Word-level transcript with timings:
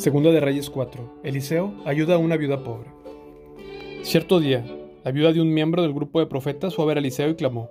Segunda 0.00 0.32
de 0.32 0.40
Reyes 0.40 0.70
4. 0.70 1.20
Eliseo 1.24 1.74
ayuda 1.84 2.14
a 2.14 2.18
una 2.18 2.38
viuda 2.38 2.64
pobre. 2.64 2.88
Cierto 4.00 4.40
día, 4.40 4.64
la 5.04 5.10
viuda 5.10 5.30
de 5.30 5.42
un 5.42 5.52
miembro 5.52 5.82
del 5.82 5.92
grupo 5.92 6.20
de 6.20 6.26
profetas 6.26 6.74
fue 6.74 6.86
a 6.86 6.88
ver 6.88 6.96
a 6.96 7.00
Eliseo 7.00 7.28
y 7.28 7.34
clamó, 7.34 7.68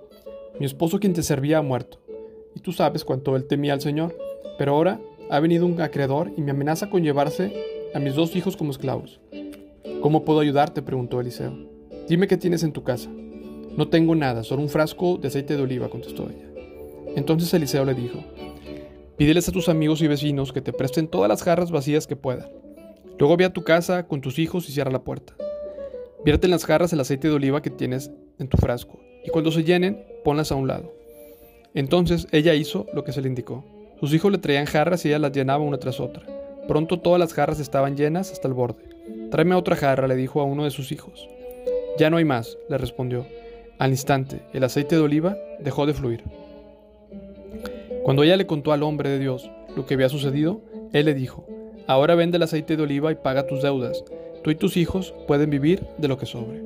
Mi 0.60 0.68
esposo 0.68 1.00
quien 1.00 1.14
te 1.14 1.24
servía 1.24 1.58
ha 1.58 1.64
muerto, 1.64 2.00
y 2.54 2.60
tú 2.60 2.72
sabes 2.72 3.04
cuánto 3.04 3.36
él 3.36 3.48
temía 3.48 3.74
al 3.74 3.82
Señor, 3.82 4.16
pero 4.60 4.76
ahora 4.76 5.02
ha 5.32 5.40
venido 5.40 5.66
un 5.66 5.82
acreedor 5.82 6.32
y 6.38 6.42
me 6.42 6.52
amenaza 6.52 6.92
con 6.92 7.02
llevarse 7.02 7.52
a 7.96 8.00
mis 8.00 8.14
dos 8.14 8.36
hijos 8.36 8.56
como 8.56 8.70
esclavos. 8.70 9.20
¿Cómo 10.00 10.24
puedo 10.24 10.42
ayudarte? 10.42 10.84
preguntó 10.84 11.20
Eliseo. 11.20 11.58
Dime 12.08 12.28
qué 12.28 12.38
tienes 12.38 12.62
en 12.62 12.74
tu 12.74 12.84
casa. 12.84 13.10
No 13.76 13.88
tengo 13.88 14.14
nada, 14.14 14.44
solo 14.44 14.62
un 14.62 14.70
frasco 14.70 15.18
de 15.18 15.30
aceite 15.30 15.58
de 15.58 15.64
oliva, 15.64 15.90
contestó 15.90 16.30
ella. 16.30 16.48
Entonces 17.16 17.52
Eliseo 17.56 17.86
le 17.86 17.96
dijo, 17.96 18.20
Pídeles 19.20 19.50
a 19.50 19.52
tus 19.52 19.68
amigos 19.68 20.02
y 20.02 20.08
vecinos 20.08 20.54
que 20.54 20.62
te 20.62 20.72
presten 20.72 21.10
todas 21.10 21.28
las 21.28 21.44
jarras 21.44 21.72
vacías 21.72 22.08
que 22.08 22.16
puedan. 22.16 22.50
Luego 23.18 23.36
ve 23.36 23.44
a 23.44 23.52
tu 23.52 23.66
casa 23.66 24.08
con 24.08 24.22
tus 24.22 24.40
hijos 24.40 24.70
y 24.70 24.72
cierra 24.72 24.92
la 24.92 25.04
puerta. 25.04 25.34
Vierte 26.24 26.48
en 26.48 26.52
las 26.52 26.64
jarras 26.64 26.94
el 26.94 27.02
aceite 27.02 27.28
de 27.28 27.34
oliva 27.34 27.62
que 27.62 27.70
tienes 27.70 28.12
en 28.40 28.48
tu 28.48 28.56
frasco, 28.56 28.98
y 29.26 29.30
cuando 29.30 29.52
se 29.52 29.66
llenen, 29.66 30.06
ponlas 30.24 30.54
a 30.54 30.56
un 30.56 30.70
lado. 30.70 30.94
Entonces 31.74 32.30
ella 32.32 32.54
hizo 32.54 32.86
lo 32.94 33.04
que 33.04 33.12
se 33.12 33.22
le 33.22 33.28
indicó. 33.28 33.66
Sus 34.00 34.14
hijos 34.14 34.32
le 34.32 34.38
traían 34.38 34.68
jarras 34.68 35.04
y 35.04 35.10
ella 35.10 35.20
las 35.20 35.34
llenaba 35.34 35.66
una 35.66 35.80
tras 35.80 36.00
otra. 36.00 36.26
Pronto 36.70 37.02
todas 37.02 37.20
las 37.20 37.34
jarras 37.34 37.60
estaban 37.60 37.98
llenas 37.98 38.32
hasta 38.32 38.48
el 38.48 38.54
borde. 38.54 38.86
Tráeme 39.32 39.56
otra 39.56 39.76
jarra, 39.76 40.08
le 40.08 40.16
dijo 40.16 40.40
a 40.40 40.46
uno 40.46 40.64
de 40.64 40.72
sus 40.72 40.94
hijos. 40.94 41.28
Ya 41.98 42.10
no 42.10 42.16
hay 42.16 42.24
más, 42.24 42.58
le 42.70 42.78
respondió. 42.78 43.26
Al 43.80 43.92
instante, 43.92 44.40
el 44.54 44.64
aceite 44.64 44.96
de 44.96 45.02
oliva 45.02 45.36
dejó 45.60 45.86
de 45.86 45.94
fluir. 45.94 46.24
Cuando 48.04 48.24
ella 48.24 48.38
le 48.38 48.48
contó 48.48 48.72
al 48.72 48.84
hombre 48.84 49.10
de 49.10 49.20
Dios 49.20 49.50
lo 49.76 49.86
que 49.86 49.94
había 49.94 50.10
sucedido, 50.10 50.62
él 50.94 51.06
le 51.06 51.14
dijo, 51.14 51.46
ahora 51.88 52.16
vende 52.16 52.38
el 52.38 52.44
aceite 52.44 52.78
de 52.78 52.84
oliva 52.84 53.12
y 53.12 53.16
paga 53.16 53.48
tus 53.48 53.62
deudas. 53.62 54.04
Tú 54.44 54.52
y 54.52 54.56
tus 54.56 54.78
hijos 54.78 55.14
pueden 55.28 55.50
vivir 55.50 55.84
de 55.98 56.08
lo 56.08 56.18
que 56.18 56.26
sobre. 56.26 56.62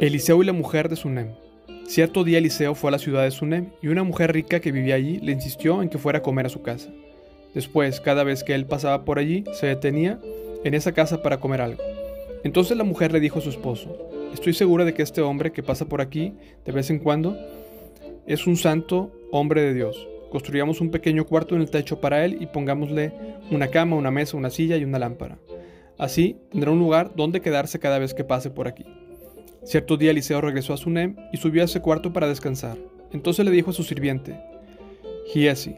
Eliseo 0.00 0.42
y 0.42 0.46
la 0.46 0.52
mujer 0.52 0.88
de 0.88 0.96
Sunem. 0.96 1.34
Cierto 1.86 2.24
día 2.24 2.38
Eliseo 2.38 2.74
fue 2.74 2.88
a 2.88 2.92
la 2.92 2.98
ciudad 2.98 3.22
de 3.22 3.30
Sunem 3.30 3.70
y 3.80 3.88
una 3.88 4.02
mujer 4.02 4.32
rica 4.32 4.60
que 4.60 4.72
vivía 4.72 4.96
allí 4.96 5.18
le 5.20 5.32
insistió 5.32 5.80
en 5.80 5.88
que 5.88 5.98
fuera 5.98 6.18
a 6.18 6.22
comer 6.22 6.46
a 6.46 6.50
su 6.50 6.62
casa. 6.62 6.90
Después, 7.54 8.00
cada 8.00 8.24
vez 8.24 8.44
que 8.44 8.54
él 8.54 8.66
pasaba 8.66 9.04
por 9.04 9.18
allí, 9.18 9.44
se 9.52 9.68
detenía 9.68 10.18
en 10.64 10.74
esa 10.74 10.92
casa 10.92 11.22
para 11.22 11.38
comer 11.38 11.62
algo. 11.62 11.82
Entonces 12.44 12.76
la 12.76 12.84
mujer 12.84 13.12
le 13.12 13.20
dijo 13.20 13.38
a 13.38 13.42
su 13.42 13.48
esposo, 13.48 13.96
Estoy 14.32 14.54
segura 14.54 14.84
de 14.84 14.94
que 14.94 15.02
este 15.02 15.22
hombre 15.22 15.52
que 15.52 15.62
pasa 15.62 15.88
por 15.88 16.00
aquí 16.00 16.34
de 16.64 16.72
vez 16.72 16.90
en 16.90 16.98
cuando 16.98 17.36
es 18.26 18.46
un 18.46 18.56
santo 18.56 19.12
hombre 19.30 19.62
de 19.62 19.74
Dios. 19.74 20.08
Construyamos 20.30 20.80
un 20.80 20.90
pequeño 20.90 21.26
cuarto 21.26 21.54
en 21.54 21.62
el 21.62 21.70
techo 21.70 22.00
para 22.00 22.24
él 22.24 22.38
y 22.40 22.46
pongámosle 22.46 23.12
una 23.50 23.68
cama, 23.68 23.96
una 23.96 24.10
mesa, 24.10 24.36
una 24.36 24.50
silla 24.50 24.76
y 24.76 24.84
una 24.84 24.98
lámpara. 24.98 25.38
Así 25.98 26.36
tendrá 26.50 26.70
un 26.70 26.78
lugar 26.78 27.12
donde 27.16 27.40
quedarse 27.40 27.78
cada 27.78 27.98
vez 27.98 28.12
que 28.14 28.24
pase 28.24 28.50
por 28.50 28.68
aquí. 28.68 28.84
Cierto 29.64 29.96
día 29.96 30.10
Eliseo 30.10 30.40
regresó 30.40 30.74
a 30.74 30.76
Sunem 30.76 31.16
y 31.32 31.38
subió 31.38 31.62
a 31.62 31.64
ese 31.64 31.80
cuarto 31.80 32.12
para 32.12 32.28
descansar. 32.28 32.76
Entonces 33.12 33.44
le 33.44 33.50
dijo 33.50 33.70
a 33.70 33.74
su 33.74 33.82
sirviente, 33.82 34.38
Giesi, 35.32 35.76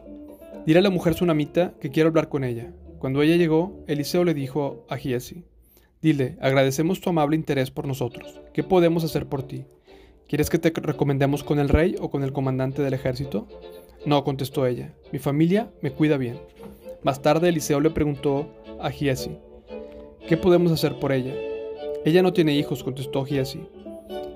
dile 0.66 0.80
a 0.80 0.82
la 0.82 0.90
mujer 0.90 1.14
sunamita 1.14 1.74
que 1.80 1.90
quiero 1.90 2.08
hablar 2.08 2.28
con 2.28 2.44
ella. 2.44 2.72
Cuando 2.98 3.22
ella 3.22 3.36
llegó, 3.36 3.84
Eliseo 3.86 4.24
le 4.24 4.34
dijo 4.34 4.84
a 4.88 4.96
Giesi, 4.96 5.44
Dile, 6.00 6.36
agradecemos 6.40 7.00
tu 7.00 7.10
amable 7.10 7.34
interés 7.34 7.72
por 7.72 7.88
nosotros. 7.88 8.40
¿Qué 8.54 8.62
podemos 8.62 9.02
hacer 9.02 9.26
por 9.26 9.42
ti? 9.42 9.64
¿Quieres 10.28 10.48
que 10.48 10.58
te 10.58 10.70
recomendemos 10.70 11.42
con 11.42 11.58
el 11.58 11.68
rey 11.68 11.96
o 11.98 12.08
con 12.08 12.22
el 12.22 12.32
comandante 12.32 12.82
del 12.82 12.94
ejército? 12.94 13.48
No, 14.06 14.22
contestó 14.22 14.64
ella. 14.66 14.94
Mi 15.10 15.18
familia 15.18 15.72
me 15.82 15.90
cuida 15.90 16.16
bien. 16.16 16.38
Más 17.02 17.20
tarde 17.20 17.48
Eliseo 17.48 17.80
le 17.80 17.90
preguntó 17.90 18.48
a 18.80 18.90
Giesi, 18.90 19.38
¿qué 20.28 20.36
podemos 20.36 20.70
hacer 20.70 21.00
por 21.00 21.10
ella? 21.10 21.34
Ella 22.04 22.22
no 22.22 22.32
tiene 22.32 22.54
hijos, 22.54 22.84
contestó 22.84 23.24
Giesi, 23.24 23.66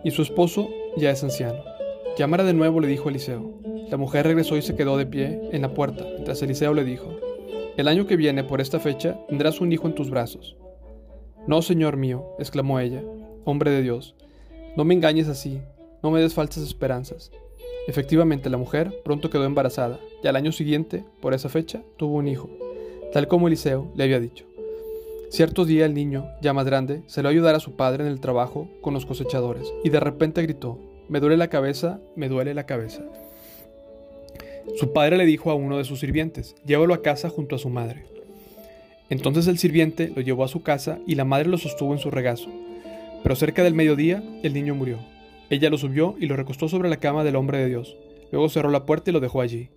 y 0.03 0.11
su 0.11 0.23
esposo 0.23 0.69
ya 0.97 1.12
es 1.12 1.23
anciano. 1.23 1.62
Llamara 2.19 2.43
de 2.43 2.55
nuevo, 2.55 2.81
le 2.81 2.89
dijo 2.89 3.09
Eliseo. 3.09 3.61
La 3.89 3.97
mujer 3.97 4.27
regresó 4.27 4.56
y 4.56 4.62
se 4.62 4.75
quedó 4.75 4.97
de 4.97 5.06
pie 5.06 5.41
en 5.53 5.62
la 5.62 5.75
puerta, 5.75 6.05
mientras 6.12 6.43
Eliseo 6.43 6.75
le 6.75 6.84
dijo, 6.84 7.15
El 7.77 7.87
año 7.87 8.06
que 8.06 8.17
viene, 8.17 8.43
por 8.43 8.61
esta 8.61 8.81
fecha, 8.81 9.17
tendrás 9.29 9.61
un 9.61 9.73
hijo 9.73 9.87
en 9.87 9.94
tus 9.94 10.11
brazos. 10.11 10.56
No, 11.47 11.61
Señor 11.61 11.97
mío, 11.97 12.25
exclamó 12.39 12.79
ella, 12.79 13.03
hombre 13.45 13.73
de 13.73 13.83
Dios, 13.83 14.15
no 14.77 14.85
me 14.85 14.95
engañes 14.95 15.29
así, 15.29 15.61
no 16.03 16.11
me 16.11 16.21
des 16.21 16.35
falsas 16.35 16.63
esperanzas. 16.63 17.33
Efectivamente, 17.89 18.49
la 18.49 18.59
mujer 18.59 18.95
pronto 19.05 19.29
quedó 19.29 19.45
embarazada, 19.45 19.99
y 20.23 20.29
al 20.29 20.37
año 20.37 20.53
siguiente, 20.53 21.05
por 21.21 21.35
esa 21.35 21.49
fecha, 21.49 21.83
tuvo 21.97 22.17
un 22.17 22.29
hijo, 22.29 22.49
tal 23.13 23.27
como 23.27 23.49
Eliseo 23.49 23.91
le 23.97 24.05
había 24.05 24.21
dicho. 24.21 24.47
Cierto 25.31 25.65
día 25.65 25.85
el 25.85 25.95
niño, 25.95 26.29
ya 26.41 26.53
más 26.53 26.65
grande, 26.65 27.03
se 27.07 27.23
lo 27.23 27.29
ayudar 27.29 27.57
a 27.57 27.61
su 27.61 27.75
padre 27.75 28.05
en 28.05 28.11
el 28.11 28.21
trabajo 28.21 28.69
con 28.81 28.95
los 28.95 29.05
cosechadores, 29.05 29.73
y 29.83 29.91
de 29.91 29.99
repente 29.99 30.43
gritó, 30.43 30.79
me 31.09 31.19
duele 31.19 31.37
la 31.37 31.49
cabeza, 31.49 32.01
me 32.15 32.29
duele 32.29 32.55
la 32.55 32.67
cabeza. 32.67 33.03
Su 34.77 34.93
padre 34.93 35.17
le 35.17 35.27
dijo 35.27 35.51
a 35.51 35.55
uno 35.55 35.77
de 35.77 35.85
sus 35.85 35.99
sirvientes, 35.99 36.55
llévalo 36.65 36.95
a 36.95 37.03
casa 37.03 37.29
junto 37.29 37.57
a 37.57 37.59
su 37.59 37.69
madre. 37.69 38.07
Entonces 39.12 39.47
el 39.47 39.59
sirviente 39.59 40.11
lo 40.17 40.23
llevó 40.23 40.43
a 40.43 40.49
su 40.49 40.62
casa 40.62 40.99
y 41.06 41.17
la 41.17 41.27
madre 41.27 41.50
lo 41.50 41.59
sostuvo 41.59 41.93
en 41.93 41.99
su 41.99 42.11
regazo. 42.11 42.49
Pero 43.23 43.37
cerca 43.37 43.62
del 43.62 43.75
mediodía 43.75 44.23
el 44.43 44.55
niño 44.55 44.75
murió. 44.75 45.00
Ella 45.50 45.69
lo 45.69 45.77
subió 45.77 46.17
y 46.19 46.25
lo 46.25 46.34
recostó 46.34 46.67
sobre 46.67 46.89
la 46.89 46.97
cama 46.97 47.23
del 47.23 47.37
hombre 47.37 47.59
de 47.59 47.69
Dios. 47.69 47.95
Luego 48.31 48.49
cerró 48.49 48.71
la 48.71 48.87
puerta 48.87 49.11
y 49.11 49.12
lo 49.12 49.21
dejó 49.21 49.43
allí. 49.43 49.69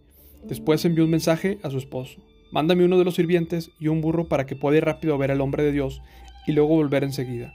Después 0.45 0.85
envió 0.85 1.03
un 1.03 1.09
mensaje 1.09 1.59
a 1.63 1.69
su 1.69 1.77
esposo. 1.77 2.21
Mándame 2.53 2.85
uno 2.85 2.97
de 2.97 3.03
los 3.03 3.15
sirvientes 3.15 3.71
y 3.77 3.89
un 3.89 3.99
burro 3.99 4.29
para 4.29 4.45
que 4.45 4.55
pueda 4.55 4.77
ir 4.77 4.85
rápido 4.85 5.13
a 5.13 5.17
ver 5.17 5.31
al 5.31 5.41
hombre 5.41 5.63
de 5.63 5.73
Dios 5.73 6.01
y 6.47 6.53
luego 6.53 6.69
volver 6.69 7.03
enseguida. 7.03 7.53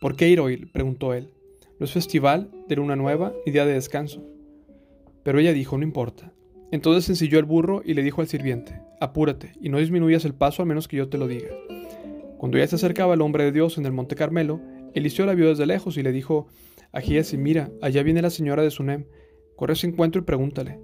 ¿Por 0.00 0.16
qué 0.16 0.30
ir 0.30 0.40
hoy? 0.40 0.64
preguntó 0.64 1.12
él. 1.12 1.28
No 1.78 1.84
es 1.84 1.92
festival 1.92 2.50
de 2.68 2.76
luna 2.76 2.96
nueva 2.96 3.34
y 3.44 3.50
día 3.50 3.66
de 3.66 3.74
descanso. 3.74 4.24
Pero 5.24 5.40
ella 5.40 5.52
dijo, 5.52 5.76
no 5.76 5.84
importa. 5.84 6.32
Entonces 6.70 7.08
ensilló 7.08 7.38
el 7.38 7.44
burro 7.44 7.82
y 7.84 7.94
le 7.94 8.02
dijo 8.02 8.20
al 8.20 8.28
sirviente, 8.28 8.80
apúrate 9.00 9.52
y 9.60 9.68
no 9.68 9.78
disminuyas 9.78 10.24
el 10.24 10.34
paso 10.34 10.62
a 10.62 10.66
menos 10.66 10.88
que 10.88 10.96
yo 10.96 11.08
te 11.08 11.18
lo 11.18 11.28
diga. 11.28 11.50
Cuando 12.38 12.58
ya 12.58 12.66
se 12.66 12.76
acercaba 12.76 13.14
el 13.14 13.22
hombre 13.22 13.44
de 13.44 13.52
Dios 13.52 13.78
en 13.78 13.86
el 13.86 13.92
monte 13.92 14.16
Carmelo, 14.16 14.60
Eliseo 14.94 15.26
la 15.26 15.34
vio 15.34 15.48
desde 15.48 15.66
lejos 15.66 15.96
y 15.96 16.02
le 16.02 16.12
dijo 16.12 16.48
a 16.92 17.00
Giesi, 17.00 17.36
mira, 17.36 17.70
allá 17.82 18.02
viene 18.02 18.22
la 18.22 18.30
señora 18.30 18.62
de 18.62 18.70
Sunem, 18.70 19.06
corre 19.54 19.72
a 19.74 19.76
su 19.76 19.86
encuentro 19.86 20.20
y 20.20 20.24
pregúntale, 20.24 20.80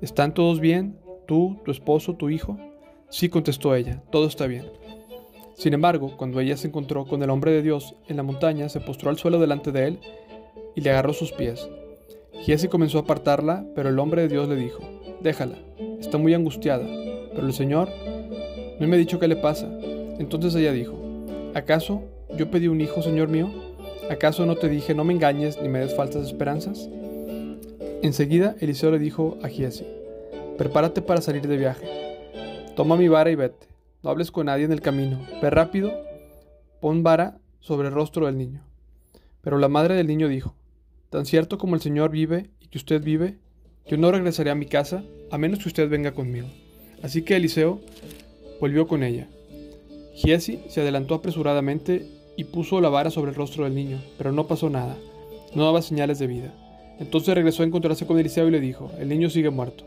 ¿están 0.00 0.34
todos 0.34 0.60
bien? 0.60 0.98
¿Tú, 1.26 1.60
tu 1.64 1.70
esposo, 1.70 2.16
tu 2.16 2.28
hijo? 2.28 2.58
Sí, 3.08 3.28
contestó 3.28 3.74
ella, 3.74 4.02
todo 4.10 4.26
está 4.26 4.46
bien. 4.46 4.64
Sin 5.54 5.72
embargo, 5.72 6.16
cuando 6.16 6.40
ella 6.40 6.56
se 6.56 6.66
encontró 6.66 7.06
con 7.06 7.22
el 7.22 7.30
hombre 7.30 7.52
de 7.52 7.62
Dios 7.62 7.94
en 8.08 8.16
la 8.16 8.22
montaña, 8.22 8.68
se 8.68 8.80
postró 8.80 9.10
al 9.10 9.18
suelo 9.18 9.38
delante 9.38 9.72
de 9.72 9.86
él 9.86 10.00
y 10.74 10.80
le 10.80 10.90
agarró 10.90 11.12
sus 11.12 11.32
pies. 11.32 11.68
Giesi 12.42 12.68
comenzó 12.68 12.98
a 12.98 13.02
apartarla, 13.02 13.64
pero 13.74 13.88
el 13.88 13.98
hombre 13.98 14.22
de 14.22 14.28
Dios 14.28 14.48
le 14.48 14.56
dijo, 14.56 14.82
déjala, 15.20 15.56
está 16.00 16.18
muy 16.18 16.34
angustiada, 16.34 16.84
pero 17.34 17.46
el 17.46 17.52
Señor 17.52 17.88
no 18.78 18.86
me 18.86 18.96
ha 18.96 18.98
dicho 18.98 19.18
qué 19.18 19.28
le 19.28 19.36
pasa. 19.36 19.66
Entonces 20.18 20.54
ella 20.54 20.72
dijo, 20.72 20.98
¿acaso 21.54 22.02
yo 22.36 22.50
pedí 22.50 22.68
un 22.68 22.80
hijo, 22.80 23.02
Señor 23.02 23.28
mío? 23.28 23.48
¿Acaso 24.10 24.44
no 24.44 24.56
te 24.56 24.68
dije, 24.68 24.94
no 24.94 25.04
me 25.04 25.14
engañes 25.14 25.60
ni 25.62 25.68
me 25.68 25.78
des 25.78 25.94
falsas 25.94 26.26
esperanzas? 26.26 26.88
Enseguida 28.02 28.56
Eliseo 28.60 28.90
le 28.90 28.98
dijo 28.98 29.38
a 29.42 29.48
Giesi, 29.48 29.86
prepárate 30.58 31.00
para 31.00 31.22
salir 31.22 31.48
de 31.48 31.56
viaje. 31.56 31.86
Toma 32.76 32.96
mi 32.96 33.08
vara 33.08 33.30
y 33.30 33.34
vete. 33.34 33.66
No 34.02 34.10
hables 34.10 34.30
con 34.30 34.46
nadie 34.46 34.64
en 34.64 34.72
el 34.72 34.82
camino. 34.82 35.26
Ve 35.40 35.48
rápido, 35.48 35.90
pon 36.80 37.02
vara 37.02 37.38
sobre 37.60 37.88
el 37.88 37.94
rostro 37.94 38.26
del 38.26 38.36
niño. 38.36 38.62
Pero 39.40 39.58
la 39.58 39.68
madre 39.68 39.94
del 39.94 40.06
niño 40.06 40.28
dijo, 40.28 40.54
Tan 41.14 41.26
cierto 41.26 41.58
como 41.58 41.76
el 41.76 41.80
Señor 41.80 42.10
vive 42.10 42.50
y 42.60 42.66
que 42.66 42.76
usted 42.76 43.00
vive, 43.00 43.38
yo 43.86 43.96
no 43.96 44.10
regresaré 44.10 44.50
a 44.50 44.56
mi 44.56 44.66
casa 44.66 45.04
a 45.30 45.38
menos 45.38 45.60
que 45.60 45.68
usted 45.68 45.88
venga 45.88 46.10
conmigo. 46.10 46.48
Así 47.04 47.22
que 47.22 47.36
Eliseo 47.36 47.78
volvió 48.60 48.88
con 48.88 49.04
ella. 49.04 49.28
Giesi 50.16 50.58
se 50.66 50.80
adelantó 50.80 51.14
apresuradamente 51.14 52.04
y 52.36 52.42
puso 52.42 52.80
la 52.80 52.88
vara 52.88 53.12
sobre 53.12 53.30
el 53.30 53.36
rostro 53.36 53.62
del 53.62 53.76
niño, 53.76 54.02
pero 54.18 54.32
no 54.32 54.48
pasó 54.48 54.70
nada, 54.70 54.96
no 55.54 55.64
daba 55.64 55.82
señales 55.82 56.18
de 56.18 56.26
vida. 56.26 56.52
Entonces 56.98 57.32
regresó 57.32 57.62
a 57.62 57.66
encontrarse 57.66 58.06
con 58.06 58.18
Eliseo 58.18 58.48
y 58.48 58.50
le 58.50 58.58
dijo, 58.58 58.90
el 58.98 59.08
niño 59.08 59.30
sigue 59.30 59.50
muerto. 59.50 59.84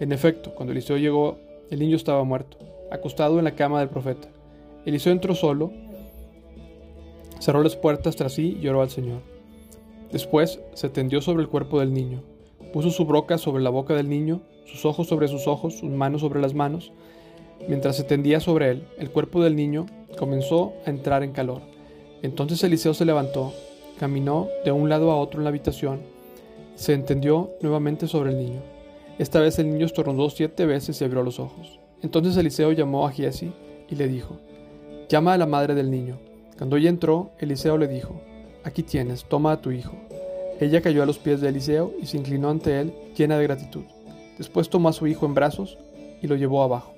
En 0.00 0.10
efecto, 0.10 0.54
cuando 0.54 0.72
Eliseo 0.72 0.96
llegó, 0.96 1.38
el 1.70 1.80
niño 1.80 1.96
estaba 1.96 2.24
muerto, 2.24 2.56
acostado 2.90 3.38
en 3.38 3.44
la 3.44 3.56
cama 3.56 3.80
del 3.80 3.90
profeta. 3.90 4.28
Eliseo 4.86 5.12
entró 5.12 5.34
solo, 5.34 5.70
cerró 7.40 7.62
las 7.62 7.76
puertas 7.76 8.16
tras 8.16 8.32
sí 8.32 8.56
y 8.58 8.62
lloró 8.62 8.80
al 8.80 8.88
Señor. 8.88 9.31
Después 10.12 10.60
se 10.74 10.90
tendió 10.90 11.22
sobre 11.22 11.42
el 11.42 11.48
cuerpo 11.48 11.80
del 11.80 11.94
niño, 11.94 12.22
puso 12.72 12.90
su 12.90 13.06
boca 13.06 13.38
sobre 13.38 13.62
la 13.62 13.70
boca 13.70 13.94
del 13.94 14.10
niño, 14.10 14.42
sus 14.66 14.84
ojos 14.84 15.08
sobre 15.08 15.26
sus 15.26 15.46
ojos, 15.48 15.78
sus 15.78 15.90
manos 15.90 16.20
sobre 16.20 16.40
las 16.40 16.52
manos. 16.52 16.92
Mientras 17.66 17.96
se 17.96 18.04
tendía 18.04 18.38
sobre 18.40 18.70
él, 18.70 18.84
el 18.98 19.10
cuerpo 19.10 19.42
del 19.42 19.56
niño 19.56 19.86
comenzó 20.18 20.74
a 20.84 20.90
entrar 20.90 21.22
en 21.22 21.32
calor. 21.32 21.62
Entonces 22.20 22.62
Eliseo 22.62 22.92
se 22.92 23.06
levantó, 23.06 23.54
caminó 23.98 24.48
de 24.64 24.72
un 24.72 24.90
lado 24.90 25.10
a 25.10 25.16
otro 25.16 25.40
en 25.40 25.44
la 25.44 25.50
habitación, 25.50 26.00
se 26.74 26.92
entendió 26.92 27.50
nuevamente 27.62 28.06
sobre 28.06 28.32
el 28.32 28.38
niño. 28.38 28.60
Esta 29.18 29.40
vez 29.40 29.58
el 29.58 29.70
niño 29.70 29.86
estornudó 29.86 30.28
siete 30.28 30.66
veces 30.66 31.00
y 31.00 31.04
abrió 31.04 31.22
los 31.22 31.40
ojos. 31.40 31.80
Entonces 32.02 32.36
Eliseo 32.36 32.72
llamó 32.72 33.06
a 33.06 33.12
Giesi 33.12 33.52
y 33.88 33.94
le 33.94 34.08
dijo, 34.08 34.38
Llama 35.08 35.34
a 35.34 35.38
la 35.38 35.46
madre 35.46 35.74
del 35.74 35.90
niño. 35.90 36.18
Cuando 36.56 36.76
ella 36.76 36.88
entró, 36.88 37.30
Eliseo 37.38 37.76
le 37.78 37.88
dijo, 37.88 38.20
Aquí 38.64 38.82
tienes, 38.82 39.24
toma 39.24 39.52
a 39.52 39.60
tu 39.60 39.70
hijo. 39.70 39.94
Ella 40.60 40.80
cayó 40.80 41.02
a 41.02 41.06
los 41.06 41.18
pies 41.18 41.40
de 41.40 41.48
Eliseo 41.48 41.92
y 42.00 42.06
se 42.06 42.16
inclinó 42.16 42.48
ante 42.50 42.80
él, 42.80 42.92
llena 43.16 43.36
de 43.36 43.44
gratitud. 43.44 43.82
Después 44.38 44.70
tomó 44.70 44.88
a 44.88 44.92
su 44.92 45.06
hijo 45.06 45.26
en 45.26 45.34
brazos 45.34 45.78
y 46.22 46.26
lo 46.26 46.36
llevó 46.36 46.62
abajo. 46.62 46.94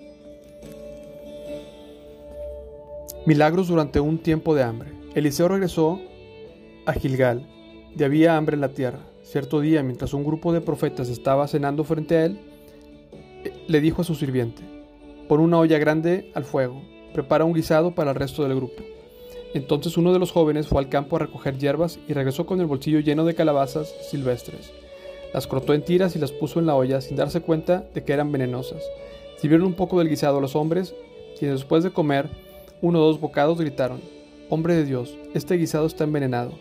Milagros 3.27 3.69
durante 3.69 4.01
un 4.01 4.19
tiempo 4.19 4.55
de 4.55 4.63
hambre. 4.63 4.91
Eliseo 5.15 5.49
regresó 5.49 5.99
a 6.85 6.93
Gilgal. 6.93 7.47
Ya 7.97 8.07
había 8.07 8.37
hambre 8.37 8.55
en 8.55 8.61
la 8.61 8.69
tierra. 8.69 9.01
Cierto 9.23 9.61
día, 9.61 9.83
mientras 9.83 10.13
un 10.13 10.25
grupo 10.25 10.53
de 10.53 10.61
profetas 10.61 11.09
estaba 11.09 11.49
cenando 11.49 11.85
frente 11.85 12.17
a 12.17 12.25
él, 12.27 12.39
le 13.67 13.81
dijo 13.81 14.03
a 14.03 14.05
su 14.05 14.15
sirviente, 14.15 14.63
pon 15.29 15.41
una 15.41 15.59
olla 15.59 15.79
grande 15.79 16.31
al 16.35 16.45
fuego, 16.45 16.83
prepara 17.15 17.45
un 17.45 17.55
guisado 17.55 17.95
para 17.95 18.11
el 18.11 18.17
resto 18.17 18.43
del 18.43 18.57
grupo. 18.57 18.83
Entonces 19.55 19.97
uno 19.97 20.13
de 20.13 20.19
los 20.19 20.33
jóvenes 20.33 20.67
fue 20.67 20.81
al 20.81 20.89
campo 20.89 21.17
a 21.17 21.21
recoger 21.21 21.57
hierbas 21.57 21.99
y 22.09 22.13
regresó 22.13 22.45
con 22.45 22.61
el 22.61 22.67
bolsillo 22.67 22.99
lleno 22.99 23.25
de 23.25 23.37
calabazas 23.37 23.95
silvestres. 24.11 24.73
Las 25.33 25.47
cortó 25.47 25.75
en 25.75 25.85
tiras 25.85 26.17
y 26.17 26.19
las 26.19 26.33
puso 26.33 26.59
en 26.59 26.67
la 26.67 26.75
olla 26.75 27.01
sin 27.01 27.17
darse 27.17 27.41
cuenta 27.41 27.85
de 27.95 28.05
que 28.05 28.13
eran 28.13 28.33
venenosas. 28.33 28.83
Sirvieron 29.37 29.67
un 29.67 29.75
poco 29.75 29.99
del 29.99 30.09
guisado 30.09 30.39
a 30.39 30.41
los 30.41 30.57
hombres, 30.57 30.95
quienes 31.39 31.61
después 31.61 31.85
de 31.85 31.93
comer 31.93 32.29
uno 32.83 33.01
o 33.01 33.07
dos 33.07 33.21
bocados 33.21 33.59
gritaron, 33.59 34.01
Hombre 34.51 34.75
de 34.75 34.85
Dios, 34.85 35.17
este 35.33 35.57
guisado 35.57 35.87
está 35.87 36.05
envenenado. 36.05 36.53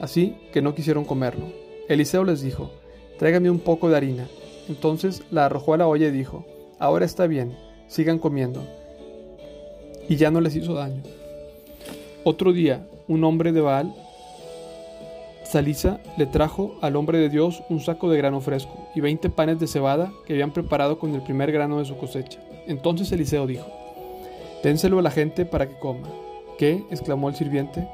Así 0.00 0.34
que 0.52 0.62
no 0.62 0.74
quisieron 0.74 1.04
comerlo. 1.04 1.46
Eliseo 1.88 2.24
les 2.24 2.40
dijo, 2.40 2.70
Tráigame 3.18 3.50
un 3.50 3.58
poco 3.60 3.88
de 3.88 3.96
harina. 3.96 4.26
Entonces 4.68 5.22
la 5.30 5.46
arrojó 5.46 5.74
a 5.74 5.76
la 5.76 5.86
olla 5.86 6.08
y 6.08 6.12
dijo, 6.12 6.46
Ahora 6.78 7.04
está 7.04 7.26
bien, 7.26 7.56
sigan 7.88 8.18
comiendo. 8.18 8.62
Y 10.08 10.16
ya 10.16 10.30
no 10.30 10.40
les 10.40 10.56
hizo 10.56 10.74
daño. 10.74 11.02
Otro 12.28 12.52
día, 12.52 12.84
un 13.06 13.22
hombre 13.22 13.52
de 13.52 13.60
Baal, 13.60 13.94
Salisa, 15.44 16.00
le 16.18 16.26
trajo 16.26 16.74
al 16.82 16.96
hombre 16.96 17.18
de 17.18 17.28
Dios 17.28 17.62
un 17.68 17.78
saco 17.78 18.10
de 18.10 18.18
grano 18.18 18.40
fresco 18.40 18.88
y 18.96 19.00
veinte 19.00 19.30
panes 19.30 19.60
de 19.60 19.68
cebada 19.68 20.10
que 20.26 20.32
habían 20.32 20.50
preparado 20.50 20.98
con 20.98 21.14
el 21.14 21.22
primer 21.22 21.52
grano 21.52 21.78
de 21.78 21.84
su 21.84 21.96
cosecha. 21.96 22.40
Entonces 22.66 23.12
Eliseo 23.12 23.46
dijo, 23.46 23.68
Dénselo 24.64 24.98
a 24.98 25.02
la 25.02 25.12
gente 25.12 25.44
para 25.44 25.68
que 25.68 25.78
coma. 25.78 26.08
¿Qué? 26.58 26.82
exclamó 26.90 27.28
el 27.28 27.36
sirviente. 27.36 27.86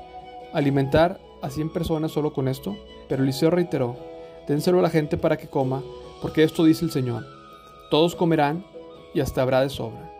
¿Alimentar 0.55 1.20
a 1.43 1.50
cien 1.50 1.70
personas 1.70 2.12
solo 2.12 2.32
con 2.32 2.49
esto? 2.49 2.75
Pero 3.11 3.25
Eliseo 3.25 3.50
reiteró, 3.50 3.96
Dénselo 4.49 4.79
a 4.79 4.82
la 4.82 4.88
gente 4.88 5.19
para 5.19 5.37
que 5.37 5.49
coma, 5.49 5.82
porque 6.23 6.43
esto 6.43 6.64
dice 6.64 6.87
el 6.87 6.90
Señor. 6.90 7.26
Todos 7.90 8.17
comerán 8.17 8.64
y 9.12 9.20
hasta 9.20 9.43
habrá 9.43 9.61
de 9.61 9.69
sobra. 9.69 10.11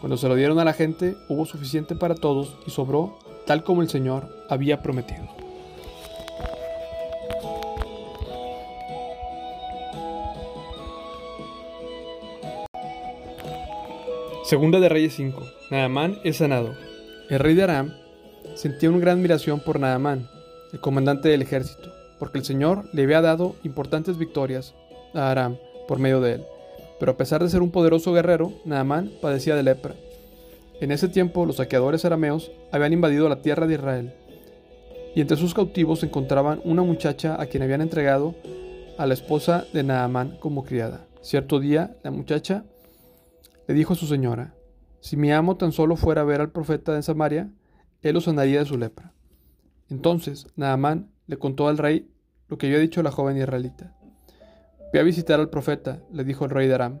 Cuando 0.00 0.18
se 0.18 0.28
lo 0.28 0.34
dieron 0.34 0.58
a 0.58 0.64
la 0.64 0.74
gente, 0.74 1.16
hubo 1.30 1.46
suficiente 1.46 1.94
para 1.94 2.14
todos 2.14 2.58
y 2.66 2.70
sobró, 2.70 3.16
tal 3.46 3.64
como 3.64 3.82
el 3.82 3.88
Señor 3.88 4.28
había 4.48 4.82
prometido. 4.82 5.28
Segunda 14.44 14.78
de 14.78 14.88
Reyes 14.88 15.14
5. 15.14 15.42
Naamán 15.70 16.18
es 16.22 16.36
sanado. 16.36 16.74
El 17.30 17.38
rey 17.38 17.54
de 17.54 17.62
Aram 17.62 17.94
sentía 18.54 18.90
una 18.90 18.98
gran 18.98 19.18
admiración 19.18 19.60
por 19.60 19.80
Naamán, 19.80 20.28
el 20.72 20.80
comandante 20.80 21.30
del 21.30 21.40
ejército, 21.40 21.90
porque 22.18 22.38
el 22.38 22.44
Señor 22.44 22.84
le 22.92 23.04
había 23.04 23.22
dado 23.22 23.56
importantes 23.64 24.18
victorias 24.18 24.74
a 25.14 25.30
Aram 25.30 25.56
por 25.88 25.98
medio 25.98 26.20
de 26.20 26.34
él. 26.34 26.44
Pero 27.00 27.12
a 27.12 27.16
pesar 27.16 27.42
de 27.42 27.48
ser 27.48 27.62
un 27.62 27.70
poderoso 27.70 28.12
guerrero, 28.12 28.52
Naamán 28.66 29.10
padecía 29.20 29.56
de 29.56 29.62
lepra. 29.62 29.94
En 30.84 30.92
ese 30.92 31.08
tiempo 31.08 31.46
los 31.46 31.56
saqueadores 31.56 32.04
arameos 32.04 32.52
habían 32.70 32.92
invadido 32.92 33.26
la 33.30 33.40
tierra 33.40 33.66
de 33.66 33.72
Israel, 33.72 34.12
y 35.14 35.22
entre 35.22 35.38
sus 35.38 35.54
cautivos 35.54 36.00
se 36.00 36.06
encontraban 36.06 36.60
una 36.62 36.82
muchacha 36.82 37.40
a 37.40 37.46
quien 37.46 37.62
habían 37.62 37.80
entregado 37.80 38.34
a 38.98 39.06
la 39.06 39.14
esposa 39.14 39.64
de 39.72 39.82
Naamán 39.82 40.36
como 40.40 40.62
criada. 40.62 41.06
Cierto 41.22 41.58
día, 41.58 41.96
la 42.02 42.10
muchacha 42.10 42.66
le 43.66 43.72
dijo 43.72 43.94
a 43.94 43.96
su 43.96 44.06
señora, 44.06 44.56
si 45.00 45.16
mi 45.16 45.32
amo 45.32 45.56
tan 45.56 45.72
solo 45.72 45.96
fuera 45.96 46.20
a 46.20 46.24
ver 46.24 46.42
al 46.42 46.52
profeta 46.52 46.92
de 46.92 47.02
Samaria, 47.02 47.50
él 48.02 48.12
lo 48.12 48.20
sanaría 48.20 48.58
de 48.58 48.66
su 48.66 48.76
lepra. 48.76 49.14
Entonces 49.88 50.48
Naamán 50.54 51.08
le 51.26 51.38
contó 51.38 51.68
al 51.68 51.78
rey 51.78 52.10
lo 52.48 52.58
que 52.58 52.66
había 52.66 52.78
dicho 52.78 53.02
la 53.02 53.10
joven 53.10 53.38
israelita. 53.38 53.96
Ve 54.92 55.00
a 55.00 55.02
visitar 55.02 55.40
al 55.40 55.48
profeta, 55.48 56.02
le 56.12 56.24
dijo 56.24 56.44
el 56.44 56.50
rey 56.50 56.68
de 56.68 56.74
Aram. 56.74 57.00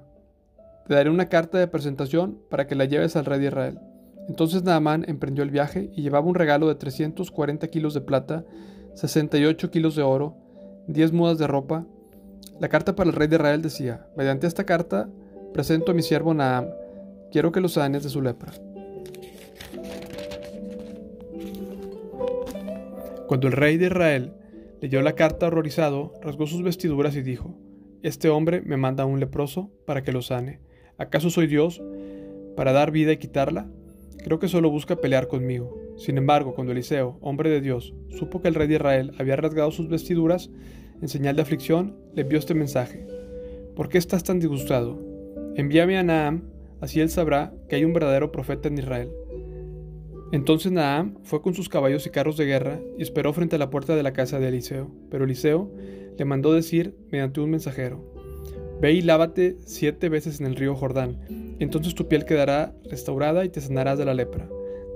Te 0.86 0.94
daré 0.94 1.08
una 1.08 1.28
carta 1.28 1.58
de 1.58 1.66
presentación 1.66 2.38
para 2.50 2.66
que 2.66 2.74
la 2.74 2.84
lleves 2.84 3.16
al 3.16 3.24
rey 3.24 3.40
de 3.40 3.46
Israel. 3.46 3.78
Entonces 4.28 4.62
Naamán 4.64 5.04
emprendió 5.08 5.42
el 5.42 5.50
viaje 5.50 5.90
y 5.94 6.02
llevaba 6.02 6.26
un 6.26 6.34
regalo 6.34 6.68
de 6.68 6.74
340 6.74 7.68
kilos 7.68 7.94
de 7.94 8.00
plata, 8.00 8.44
68 8.94 9.70
kilos 9.70 9.96
de 9.96 10.02
oro, 10.02 10.36
10 10.88 11.12
mudas 11.12 11.38
de 11.38 11.46
ropa. 11.46 11.86
La 12.60 12.68
carta 12.68 12.94
para 12.94 13.08
el 13.08 13.16
rey 13.16 13.28
de 13.28 13.36
Israel 13.36 13.62
decía, 13.62 14.06
mediante 14.16 14.46
esta 14.46 14.64
carta 14.64 15.08
presento 15.52 15.92
a 15.92 15.94
mi 15.94 16.02
siervo 16.02 16.34
Naam, 16.34 16.66
quiero 17.30 17.52
que 17.52 17.60
lo 17.60 17.68
sanes 17.68 18.02
de 18.02 18.10
su 18.10 18.20
lepra. 18.20 18.52
Cuando 23.26 23.46
el 23.46 23.52
rey 23.52 23.78
de 23.78 23.86
Israel 23.86 24.34
leyó 24.82 25.00
la 25.00 25.14
carta 25.14 25.46
horrorizado, 25.46 26.12
rasgó 26.22 26.46
sus 26.46 26.62
vestiduras 26.62 27.16
y 27.16 27.22
dijo, 27.22 27.56
Este 28.02 28.28
hombre 28.28 28.60
me 28.60 28.76
manda 28.76 29.04
a 29.04 29.06
un 29.06 29.18
leproso 29.18 29.70
para 29.86 30.02
que 30.02 30.12
lo 30.12 30.20
sane. 30.20 30.63
¿Acaso 30.98 31.30
soy 31.30 31.46
Dios 31.46 31.82
para 32.56 32.72
dar 32.72 32.90
vida 32.90 33.12
y 33.12 33.16
quitarla? 33.16 33.68
Creo 34.22 34.38
que 34.38 34.48
solo 34.48 34.70
busca 34.70 34.96
pelear 34.96 35.28
conmigo. 35.28 35.76
Sin 35.96 36.18
embargo, 36.18 36.54
cuando 36.54 36.72
Eliseo, 36.72 37.18
hombre 37.20 37.50
de 37.50 37.60
Dios, 37.60 37.94
supo 38.10 38.40
que 38.40 38.48
el 38.48 38.54
rey 38.54 38.68
de 38.68 38.76
Israel 38.76 39.12
había 39.18 39.36
rasgado 39.36 39.70
sus 39.70 39.88
vestiduras, 39.88 40.50
en 41.02 41.08
señal 41.08 41.36
de 41.36 41.42
aflicción, 41.42 41.96
le 42.14 42.22
envió 42.22 42.38
este 42.38 42.54
mensaje. 42.54 43.06
¿Por 43.74 43.88
qué 43.88 43.98
estás 43.98 44.22
tan 44.22 44.38
disgustado? 44.38 45.00
Envíame 45.56 45.98
a 45.98 46.02
Naam, 46.02 46.44
así 46.80 47.00
él 47.00 47.10
sabrá 47.10 47.52
que 47.68 47.76
hay 47.76 47.84
un 47.84 47.92
verdadero 47.92 48.32
profeta 48.32 48.68
en 48.68 48.78
Israel. 48.78 49.10
Entonces 50.32 50.72
Naam 50.72 51.16
fue 51.22 51.42
con 51.42 51.54
sus 51.54 51.68
caballos 51.68 52.06
y 52.06 52.10
carros 52.10 52.36
de 52.36 52.46
guerra 52.46 52.80
y 52.96 53.02
esperó 53.02 53.32
frente 53.32 53.56
a 53.56 53.58
la 53.58 53.70
puerta 53.70 53.94
de 53.94 54.02
la 54.02 54.12
casa 54.12 54.38
de 54.38 54.48
Eliseo. 54.48 54.90
Pero 55.10 55.24
Eliseo 55.24 55.70
le 56.16 56.24
mandó 56.24 56.52
decir 56.52 56.96
mediante 57.10 57.40
un 57.40 57.50
mensajero, 57.50 58.13
Ve 58.80 58.92
y 58.92 59.02
lávate 59.02 59.56
siete 59.60 60.08
veces 60.08 60.40
en 60.40 60.46
el 60.46 60.56
río 60.56 60.74
Jordán, 60.74 61.20
entonces 61.58 61.94
tu 61.94 62.08
piel 62.08 62.24
quedará 62.24 62.74
restaurada 62.84 63.44
y 63.44 63.48
te 63.48 63.60
sanarás 63.60 63.98
de 63.98 64.04
la 64.04 64.14
lepra. 64.14 64.48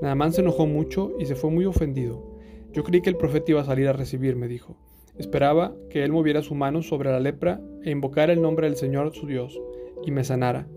Naamán 0.02 0.32
se 0.32 0.42
enojó 0.42 0.66
mucho 0.66 1.12
y 1.18 1.26
se 1.26 1.34
fue 1.34 1.50
muy 1.50 1.64
ofendido. 1.64 2.38
Yo 2.72 2.84
creí 2.84 3.00
que 3.00 3.10
el 3.10 3.16
profeta 3.16 3.52
iba 3.52 3.60
a 3.62 3.64
salir 3.64 3.88
a 3.88 3.92
recibirme, 3.92 4.46
dijo. 4.46 4.76
Esperaba 5.16 5.74
que 5.90 6.04
él 6.04 6.12
moviera 6.12 6.42
su 6.42 6.54
mano 6.54 6.82
sobre 6.82 7.10
la 7.10 7.18
lepra 7.18 7.60
e 7.82 7.90
invocara 7.90 8.32
el 8.32 8.42
nombre 8.42 8.68
del 8.68 8.76
Señor 8.76 9.14
su 9.14 9.26
Dios 9.26 9.60
y 10.04 10.12
me 10.12 10.22
sanara. 10.22 10.68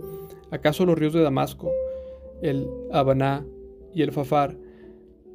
¿Acaso 0.50 0.86
los 0.86 0.98
ríos 0.98 1.14
de 1.14 1.22
Damasco, 1.22 1.72
el 2.42 2.68
Habaná 2.92 3.46
y 3.94 4.02
el 4.02 4.12
Fafar 4.12 4.58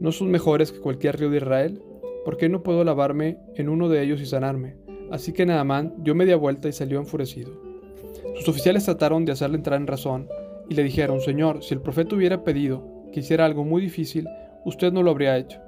no 0.01 0.13
son 0.13 0.31
mejores 0.31 0.73
que 0.73 0.81
cualquier 0.81 1.19
río 1.19 1.31
de 1.31 1.39
Israel? 1.39 1.83
¿Por 2.25 2.37
qué 2.37 2.49
no 2.49 2.63
puedo 2.63 2.83
lavarme 2.83 3.39
en 3.55 3.69
uno 3.69 3.89
de 3.89 4.03
ellos 4.03 4.21
y 4.21 4.27
sanarme? 4.27 4.77
Así 5.11 5.33
que 5.33 5.47
Naamán 5.47 5.95
dio 5.99 6.15
media 6.15 6.37
vuelta 6.37 6.69
y 6.69 6.73
salió 6.73 6.99
enfurecido. 6.99 7.53
Sus 8.37 8.49
oficiales 8.49 8.85
trataron 8.85 9.25
de 9.25 9.33
hacerle 9.33 9.57
entrar 9.57 9.81
en 9.81 9.87
razón 9.87 10.29
y 10.69 10.75
le 10.75 10.83
dijeron, 10.83 11.21
Señor, 11.21 11.63
si 11.63 11.75
el 11.75 11.81
profeta 11.81 12.17
hubiera 12.17 12.45
pedido 12.45 12.83
que 13.13 13.21
hiciera 13.21 13.45
algo 13.45 13.65
muy 13.65 13.81
difícil, 13.81 14.29
usted 14.65 14.93
no 14.93 15.03
lo 15.03 15.11
habría 15.11 15.39
hecho. 15.39 15.61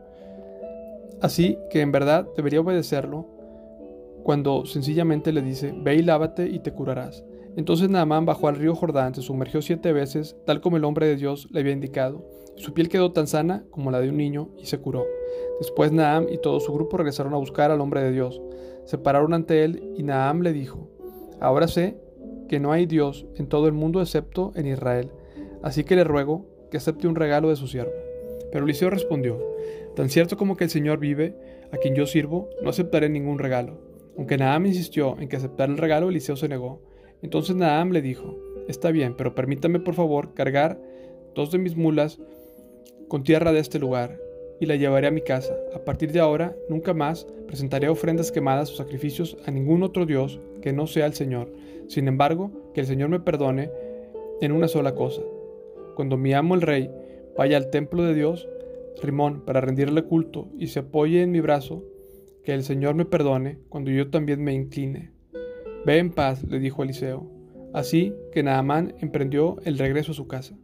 Así 1.20 1.58
que 1.70 1.80
en 1.80 1.92
verdad 1.92 2.26
debería 2.36 2.60
obedecerlo 2.60 3.26
cuando 4.22 4.66
sencillamente 4.66 5.32
le 5.32 5.42
dice, 5.42 5.72
ve 5.74 5.94
y 5.94 6.02
lávate 6.02 6.48
y 6.48 6.58
te 6.58 6.72
curarás. 6.72 7.24
Entonces 7.56 7.88
Naamán 7.88 8.26
bajó 8.26 8.48
al 8.48 8.56
río 8.56 8.74
Jordán, 8.74 9.14
se 9.14 9.22
sumergió 9.22 9.62
siete 9.62 9.92
veces, 9.92 10.36
tal 10.44 10.60
como 10.60 10.76
el 10.76 10.84
hombre 10.84 11.06
de 11.06 11.16
Dios 11.16 11.48
le 11.50 11.60
había 11.60 11.72
indicado. 11.72 12.24
Su 12.56 12.74
piel 12.74 12.88
quedó 12.88 13.12
tan 13.12 13.26
sana 13.26 13.64
como 13.70 13.90
la 13.90 14.00
de 14.00 14.10
un 14.10 14.16
niño 14.16 14.50
y 14.58 14.66
se 14.66 14.78
curó. 14.78 15.06
Después 15.58 15.90
Naam 15.90 16.26
y 16.30 16.38
todo 16.38 16.60
su 16.60 16.72
grupo 16.72 16.98
regresaron 16.98 17.34
a 17.34 17.38
buscar 17.38 17.70
al 17.70 17.80
hombre 17.80 18.02
de 18.02 18.12
Dios. 18.12 18.40
Se 18.88 18.96
pararon 18.96 19.34
ante 19.34 19.64
él 19.64 19.92
y 19.98 20.02
Naam 20.02 20.40
le 20.40 20.54
dijo, 20.54 20.88
Ahora 21.40 21.68
sé 21.68 21.98
que 22.48 22.58
no 22.58 22.72
hay 22.72 22.86
Dios 22.86 23.26
en 23.36 23.46
todo 23.46 23.66
el 23.66 23.74
mundo 23.74 24.00
excepto 24.00 24.50
en 24.54 24.66
Israel, 24.66 25.10
así 25.62 25.84
que 25.84 25.94
le 25.94 26.04
ruego 26.04 26.46
que 26.70 26.78
acepte 26.78 27.06
un 27.06 27.14
regalo 27.14 27.50
de 27.50 27.56
su 27.56 27.66
siervo. 27.66 27.92
Pero 28.50 28.64
Eliseo 28.64 28.88
respondió, 28.88 29.38
Tan 29.94 30.08
cierto 30.08 30.38
como 30.38 30.56
que 30.56 30.64
el 30.64 30.70
Señor 30.70 31.00
vive, 31.00 31.36
a 31.70 31.76
quien 31.76 31.94
yo 31.94 32.06
sirvo, 32.06 32.48
no 32.62 32.70
aceptaré 32.70 33.10
ningún 33.10 33.38
regalo. 33.38 33.78
Aunque 34.16 34.38
Naam 34.38 34.64
insistió 34.64 35.18
en 35.20 35.28
que 35.28 35.36
aceptara 35.36 35.70
el 35.70 35.76
regalo, 35.76 36.08
Eliseo 36.08 36.36
se 36.36 36.48
negó. 36.48 36.80
Entonces 37.20 37.56
Naam 37.56 37.90
le 37.90 38.00
dijo, 38.00 38.38
Está 38.68 38.90
bien, 38.90 39.16
pero 39.18 39.34
permítame 39.34 39.80
por 39.80 39.92
favor 39.92 40.32
cargar 40.32 40.80
dos 41.34 41.52
de 41.52 41.58
mis 41.58 41.76
mulas 41.76 42.18
con 43.06 43.22
tierra 43.22 43.52
de 43.52 43.60
este 43.60 43.78
lugar. 43.78 44.18
Y 44.60 44.66
la 44.66 44.76
llevaré 44.76 45.06
a 45.06 45.12
mi 45.12 45.20
casa. 45.20 45.56
A 45.74 45.84
partir 45.84 46.12
de 46.12 46.20
ahora, 46.20 46.56
nunca 46.68 46.94
más 46.94 47.26
presentaré 47.46 47.88
ofrendas 47.88 48.32
quemadas 48.32 48.72
o 48.72 48.76
sacrificios 48.76 49.36
a 49.46 49.50
ningún 49.50 49.82
otro 49.82 50.06
Dios 50.06 50.40
que 50.62 50.72
no 50.72 50.86
sea 50.86 51.06
el 51.06 51.14
Señor. 51.14 51.52
Sin 51.86 52.08
embargo, 52.08 52.50
que 52.74 52.80
el 52.80 52.86
Señor 52.86 53.08
me 53.08 53.20
perdone 53.20 53.70
en 54.40 54.52
una 54.52 54.68
sola 54.68 54.94
cosa. 54.94 55.22
Cuando 55.96 56.16
mi 56.16 56.32
amo 56.32 56.54
el 56.54 56.62
rey 56.62 56.90
vaya 57.36 57.56
al 57.56 57.70
templo 57.70 58.02
de 58.02 58.14
Dios, 58.14 58.48
Rimón, 59.02 59.44
para 59.44 59.60
rendirle 59.60 60.02
culto 60.02 60.48
y 60.58 60.68
se 60.68 60.80
apoye 60.80 61.22
en 61.22 61.30
mi 61.30 61.40
brazo, 61.40 61.84
que 62.44 62.54
el 62.54 62.64
Señor 62.64 62.94
me 62.94 63.04
perdone 63.04 63.58
cuando 63.68 63.90
yo 63.90 64.10
también 64.10 64.42
me 64.42 64.54
incline. 64.54 65.12
Ve 65.86 65.98
en 65.98 66.10
paz, 66.10 66.42
le 66.44 66.58
dijo 66.58 66.82
Eliseo. 66.82 67.30
Así 67.72 68.14
que 68.32 68.42
Naamán 68.42 68.94
emprendió 69.00 69.56
el 69.64 69.78
regreso 69.78 70.12
a 70.12 70.14
su 70.14 70.26
casa. 70.26 70.56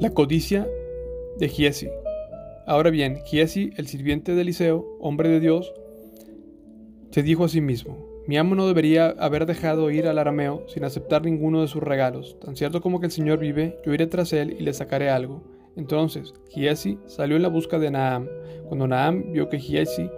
La 0.00 0.10
codicia 0.10 0.66
de 1.38 1.48
Giesi. 1.48 1.88
Ahora 2.66 2.90
bien, 2.90 3.22
Giesi, 3.24 3.70
el 3.76 3.86
sirviente 3.86 4.34
de 4.34 4.42
Eliseo, 4.42 4.84
hombre 5.00 5.28
de 5.28 5.40
Dios, 5.40 5.72
se 7.10 7.22
dijo 7.22 7.44
a 7.44 7.48
sí 7.48 7.60
mismo, 7.60 8.06
mi 8.26 8.36
amo 8.36 8.54
no 8.54 8.66
debería 8.66 9.14
haber 9.18 9.46
dejado 9.46 9.90
ir 9.90 10.06
al 10.06 10.18
arameo 10.18 10.64
sin 10.68 10.84
aceptar 10.84 11.22
ninguno 11.22 11.62
de 11.62 11.68
sus 11.68 11.82
regalos. 11.82 12.36
Tan 12.40 12.56
cierto 12.56 12.80
como 12.80 12.98
que 12.98 13.06
el 13.06 13.12
Señor 13.12 13.38
vive, 13.38 13.78
yo 13.86 13.94
iré 13.94 14.06
tras 14.06 14.32
él 14.32 14.56
y 14.58 14.62
le 14.64 14.74
sacaré 14.74 15.10
algo. 15.10 15.44
Entonces, 15.76 16.34
Giesi 16.50 16.98
salió 17.06 17.36
en 17.36 17.42
la 17.42 17.48
busca 17.48 17.78
de 17.78 17.90
Naam. 17.90 18.28
Cuando 18.66 18.88
Naam 18.88 19.32
vio 19.32 19.48
que 19.48 19.60
Giesi 19.60 20.10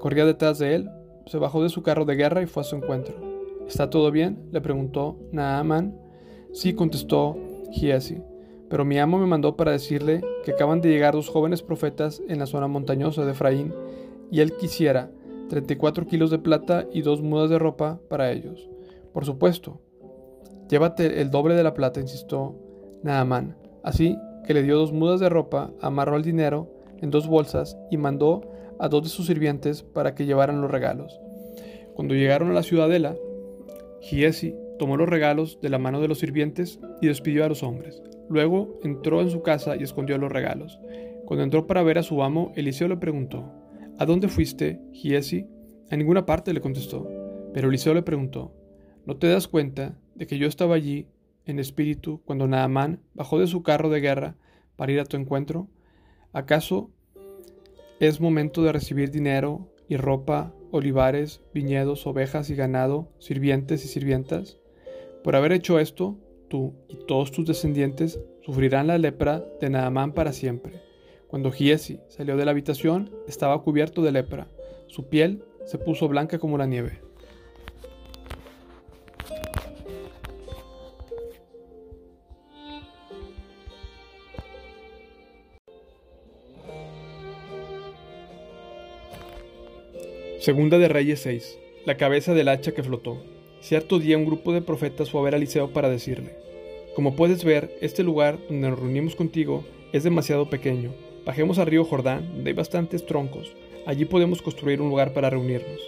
corría 0.00 0.26
detrás 0.26 0.58
de 0.58 0.74
él, 0.74 0.90
se 1.26 1.38
bajó 1.38 1.62
de 1.62 1.68
su 1.68 1.82
carro 1.82 2.04
de 2.04 2.16
guerra 2.16 2.42
y 2.42 2.46
fue 2.46 2.62
a 2.62 2.64
su 2.64 2.74
encuentro. 2.74 3.14
¿Está 3.68 3.88
todo 3.88 4.10
bien? 4.10 4.48
le 4.50 4.60
preguntó 4.60 5.18
Naaman. 5.30 5.96
Sí, 6.52 6.74
contestó 6.74 7.38
Giesi. 7.72 8.18
Pero 8.72 8.86
mi 8.86 8.98
amo 8.98 9.18
me 9.18 9.26
mandó 9.26 9.54
para 9.54 9.72
decirle 9.72 10.22
que 10.46 10.52
acaban 10.52 10.80
de 10.80 10.88
llegar 10.88 11.12
dos 11.12 11.28
jóvenes 11.28 11.60
profetas 11.60 12.22
en 12.26 12.38
la 12.38 12.46
zona 12.46 12.68
montañosa 12.68 13.22
de 13.22 13.32
Efraín, 13.32 13.74
y 14.30 14.40
él 14.40 14.56
quisiera 14.56 15.10
34 15.50 16.06
kilos 16.06 16.30
de 16.30 16.38
plata 16.38 16.86
y 16.90 17.02
dos 17.02 17.20
mudas 17.20 17.50
de 17.50 17.58
ropa 17.58 18.00
para 18.08 18.32
ellos. 18.32 18.70
Por 19.12 19.26
supuesto. 19.26 19.78
Llévate 20.70 21.20
el 21.20 21.30
doble 21.30 21.54
de 21.54 21.62
la 21.62 21.74
plata, 21.74 22.00
insistió 22.00 22.54
Naaman. 23.02 23.58
Así 23.84 24.16
que 24.46 24.54
le 24.54 24.62
dio 24.62 24.78
dos 24.78 24.90
mudas 24.90 25.20
de 25.20 25.28
ropa, 25.28 25.70
amarró 25.82 26.16
el 26.16 26.22
dinero 26.22 26.72
en 27.02 27.10
dos 27.10 27.28
bolsas 27.28 27.76
y 27.90 27.98
mandó 27.98 28.40
a 28.78 28.88
dos 28.88 29.02
de 29.02 29.10
sus 29.10 29.26
sirvientes 29.26 29.82
para 29.82 30.14
que 30.14 30.24
llevaran 30.24 30.62
los 30.62 30.70
regalos. 30.70 31.20
Cuando 31.92 32.14
llegaron 32.14 32.50
a 32.50 32.54
la 32.54 32.62
ciudadela, 32.62 33.16
Giesi 34.00 34.56
tomó 34.78 34.96
los 34.96 35.10
regalos 35.10 35.58
de 35.60 35.68
la 35.68 35.78
mano 35.78 36.00
de 36.00 36.08
los 36.08 36.20
sirvientes 36.20 36.80
y 37.02 37.08
despidió 37.08 37.44
a 37.44 37.50
los 37.50 37.62
hombres. 37.62 38.02
Luego 38.28 38.78
entró 38.82 39.20
en 39.20 39.30
su 39.30 39.42
casa 39.42 39.76
y 39.76 39.82
escondió 39.82 40.18
los 40.18 40.32
regalos. 40.32 40.78
Cuando 41.24 41.44
entró 41.44 41.66
para 41.66 41.82
ver 41.82 41.98
a 41.98 42.02
su 42.02 42.22
amo, 42.22 42.52
Eliseo 42.56 42.88
le 42.88 42.96
preguntó, 42.96 43.52
¿A 43.98 44.06
dónde 44.06 44.28
fuiste, 44.28 44.80
Giesi? 44.92 45.46
A 45.90 45.96
ninguna 45.96 46.26
parte 46.26 46.52
le 46.52 46.60
contestó. 46.60 47.08
Pero 47.52 47.68
Eliseo 47.68 47.94
le 47.94 48.02
preguntó, 48.02 48.52
¿no 49.04 49.16
te 49.16 49.28
das 49.28 49.46
cuenta 49.46 49.98
de 50.14 50.26
que 50.26 50.38
yo 50.38 50.46
estaba 50.46 50.74
allí 50.74 51.06
en 51.44 51.58
espíritu 51.58 52.22
cuando 52.24 52.46
Naamán 52.46 53.00
bajó 53.14 53.38
de 53.38 53.46
su 53.46 53.62
carro 53.62 53.90
de 53.90 54.00
guerra 54.00 54.36
para 54.76 54.92
ir 54.92 55.00
a 55.00 55.04
tu 55.04 55.16
encuentro? 55.16 55.68
¿Acaso 56.32 56.90
es 58.00 58.20
momento 58.20 58.62
de 58.62 58.72
recibir 58.72 59.10
dinero 59.10 59.68
y 59.88 59.96
ropa, 59.96 60.54
olivares, 60.70 61.42
viñedos, 61.52 62.06
ovejas 62.06 62.48
y 62.50 62.54
ganado, 62.54 63.12
sirvientes 63.18 63.84
y 63.84 63.88
sirvientas? 63.88 64.58
Por 65.22 65.36
haber 65.36 65.52
hecho 65.52 65.78
esto, 65.78 66.18
tú 66.52 66.74
y 66.86 66.96
todos 67.06 67.32
tus 67.32 67.46
descendientes 67.46 68.20
sufrirán 68.42 68.86
la 68.86 68.98
lepra 68.98 69.42
de 69.58 69.70
Naamán 69.70 70.12
para 70.12 70.34
siempre. 70.34 70.82
Cuando 71.26 71.50
Giesi 71.50 71.98
salió 72.08 72.36
de 72.36 72.44
la 72.44 72.50
habitación, 72.50 73.10
estaba 73.26 73.62
cubierto 73.62 74.02
de 74.02 74.12
lepra. 74.12 74.48
Su 74.86 75.08
piel 75.08 75.42
se 75.64 75.78
puso 75.78 76.08
blanca 76.08 76.38
como 76.38 76.58
la 76.58 76.66
nieve. 76.66 77.00
Segunda 90.38 90.76
de 90.76 90.88
Reyes 90.88 91.20
6. 91.20 91.58
La 91.86 91.96
cabeza 91.96 92.34
del 92.34 92.48
hacha 92.48 92.72
que 92.72 92.82
flotó. 92.82 93.22
Cierto 93.62 94.00
día 94.00 94.18
un 94.18 94.24
grupo 94.24 94.52
de 94.52 94.60
profetas 94.60 95.08
fue 95.08 95.20
a 95.20 95.22
ver 95.22 95.34
a 95.34 95.36
Eliseo 95.36 95.72
para 95.72 95.88
decirle, 95.88 96.34
Como 96.96 97.14
puedes 97.14 97.44
ver, 97.44 97.70
este 97.80 98.02
lugar 98.02 98.36
donde 98.48 98.68
nos 98.68 98.76
reunimos 98.76 99.14
contigo 99.14 99.62
es 99.92 100.02
demasiado 100.02 100.50
pequeño. 100.50 100.90
Bajemos 101.24 101.60
al 101.60 101.68
río 101.68 101.84
Jordán, 101.84 102.28
donde 102.34 102.50
hay 102.50 102.54
bastantes 102.54 103.06
troncos. 103.06 103.54
Allí 103.86 104.04
podemos 104.04 104.42
construir 104.42 104.82
un 104.82 104.88
lugar 104.88 105.12
para 105.12 105.30
reunirnos. 105.30 105.80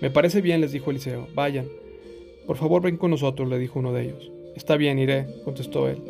Me 0.00 0.10
parece 0.10 0.40
bien, 0.40 0.60
les 0.60 0.72
dijo 0.72 0.90
Eliseo. 0.90 1.28
Vayan. 1.32 1.68
Por 2.44 2.56
favor, 2.56 2.82
ven 2.82 2.96
con 2.96 3.12
nosotros, 3.12 3.48
le 3.48 3.60
dijo 3.60 3.78
uno 3.78 3.92
de 3.92 4.02
ellos. 4.02 4.32
Está 4.56 4.76
bien, 4.76 4.98
iré, 4.98 5.28
contestó 5.44 5.88
él. 5.88 6.02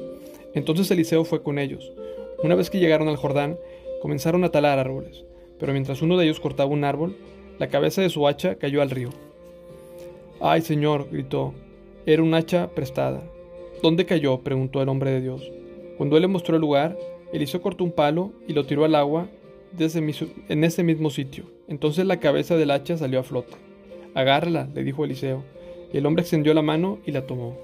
Entonces 0.55 0.91
Eliseo 0.91 1.25
fue 1.25 1.43
con 1.43 1.59
ellos. 1.59 1.93
Una 2.43 2.55
vez 2.55 2.71
que 2.71 2.81
llegaron 2.81 3.09
al 3.09 3.17
Jordán, 3.17 3.59
comenzaron 4.01 4.45
a 4.45 4.51
talar 4.51 4.79
árboles. 4.79 5.27
Pero 5.61 5.75
mientras 5.75 6.01
uno 6.01 6.17
de 6.17 6.25
ellos 6.25 6.41
cortaba 6.41 6.71
un 6.71 6.85
árbol, 6.85 7.19
la 7.59 7.69
cabeza 7.69 8.01
de 8.01 8.09
su 8.09 8.27
hacha 8.27 8.55
cayó 8.55 8.81
al 8.81 8.89
río. 8.89 9.11
Ay, 10.41 10.61
señor, 10.61 11.09
gritó. 11.11 11.55
Era 12.05 12.23
un 12.23 12.35
hacha 12.35 12.69
prestada. 12.69 13.23
¿Dónde 13.83 14.07
cayó? 14.07 14.39
preguntó 14.41 14.83
el 14.83 14.89
hombre 14.89 15.11
de 15.11 15.21
Dios. 15.21 15.51
Cuando 15.97 16.17
él 16.17 16.23
le 16.23 16.29
mostró 16.29 16.57
el 16.57 16.61
lugar, 16.61 16.97
Eliseo 17.33 17.63
cortó 17.63 17.85
un 17.85 17.93
palo 17.93 18.33
y 18.47 18.53
lo 18.53 18.65
tiró 18.65 18.85
al 18.85 18.95
agua 18.95 19.29
en 19.79 20.65
ese 20.65 20.83
mismo 20.83 21.11
sitio. 21.11 21.45
Entonces 21.69 22.07
la 22.07 22.21
cabeza 22.21 22.57
del 22.57 22.71
hacha 22.71 22.97
salió 22.97 23.21
a 23.21 23.25
flote. 23.25 23.55
Agárrala, 24.15 24.69
le 24.75 24.85
dijo 24.85 25.05
Eliseo. 25.05 25.43
Y 25.93 25.99
el 25.99 26.07
hombre 26.07 26.23
extendió 26.23 26.55
la 26.55 26.63
mano 26.63 26.99
y 27.07 27.13
la 27.13 27.27
tomó. 27.27 27.57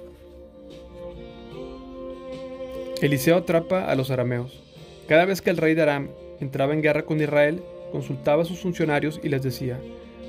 Eliseo 3.01 3.37
atrapa 3.37 3.91
a 3.91 3.95
los 3.95 4.11
arameos. 4.11 4.63
Cada 5.09 5.25
vez 5.25 5.43
que 5.43 5.51
el 5.51 5.57
rey 5.57 5.75
de 5.75 5.83
Aram 5.83 6.09
entraba 6.41 6.73
en 6.73 6.83
guerra 6.83 7.03
con 7.03 7.21
Israel, 7.21 7.63
consultaba 7.91 8.43
a 8.43 8.45
sus 8.45 8.61
funcionarios 8.61 9.21
y 9.23 9.29
les 9.29 9.43
decía, 9.43 9.79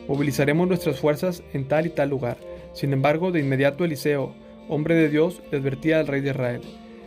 movilizaremos 0.07 0.67
nuestras 0.67 0.99
fuerzas 0.99 1.43
en 1.53 1.67
tal 1.67 1.85
y 1.85 1.89
tal 1.89 2.09
lugar. 2.09 2.37
Sin 2.73 2.93
embargo, 2.93 3.31
de 3.31 3.39
inmediato 3.39 3.85
Eliseo, 3.85 4.33
hombre 4.69 4.95
de 4.95 5.09
Dios, 5.09 5.41
le 5.51 5.57
advertía 5.57 5.99
al 5.99 6.07
rey 6.07 6.21
de 6.21 6.31
Israel, 6.31 6.61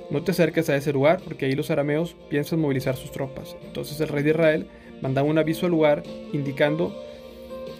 no 0.08 0.22
te 0.22 0.30
acerques 0.30 0.70
a 0.70 0.76
ese 0.76 0.92
lugar 0.92 1.20
porque 1.24 1.46
ahí 1.46 1.52
los 1.52 1.70
arameos 1.70 2.14
piensan 2.30 2.60
movilizar 2.60 2.96
sus 2.96 3.10
tropas. 3.10 3.56
Entonces 3.64 4.00
el 4.00 4.08
rey 4.08 4.22
de 4.22 4.30
Israel 4.30 4.66
mandaba 5.02 5.28
un 5.28 5.38
aviso 5.38 5.66
al 5.66 5.72
lugar 5.72 6.04
indicando, 6.32 6.94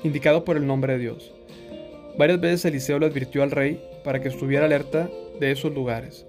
indicado 0.02 0.44
por 0.44 0.56
el 0.56 0.66
nombre 0.66 0.94
de 0.94 0.98
Dios. 0.98 1.32
Varias 2.18 2.40
veces 2.40 2.64
Eliseo 2.64 2.98
le 2.98 3.06
advirtió 3.06 3.42
al 3.42 3.52
rey 3.52 3.80
para 4.02 4.20
que 4.20 4.28
estuviera 4.28 4.64
alerta 4.64 5.08
de 5.38 5.52
esos 5.52 5.72
lugares. 5.72 6.26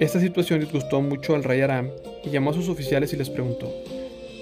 Esta 0.00 0.18
situación 0.18 0.60
disgustó 0.60 1.00
mucho 1.02 1.34
al 1.34 1.44
rey 1.44 1.60
Aram 1.60 1.90
y 2.24 2.30
llamó 2.30 2.50
a 2.50 2.54
sus 2.54 2.68
oficiales 2.68 3.12
y 3.12 3.16
les 3.16 3.30
preguntó, 3.30 3.72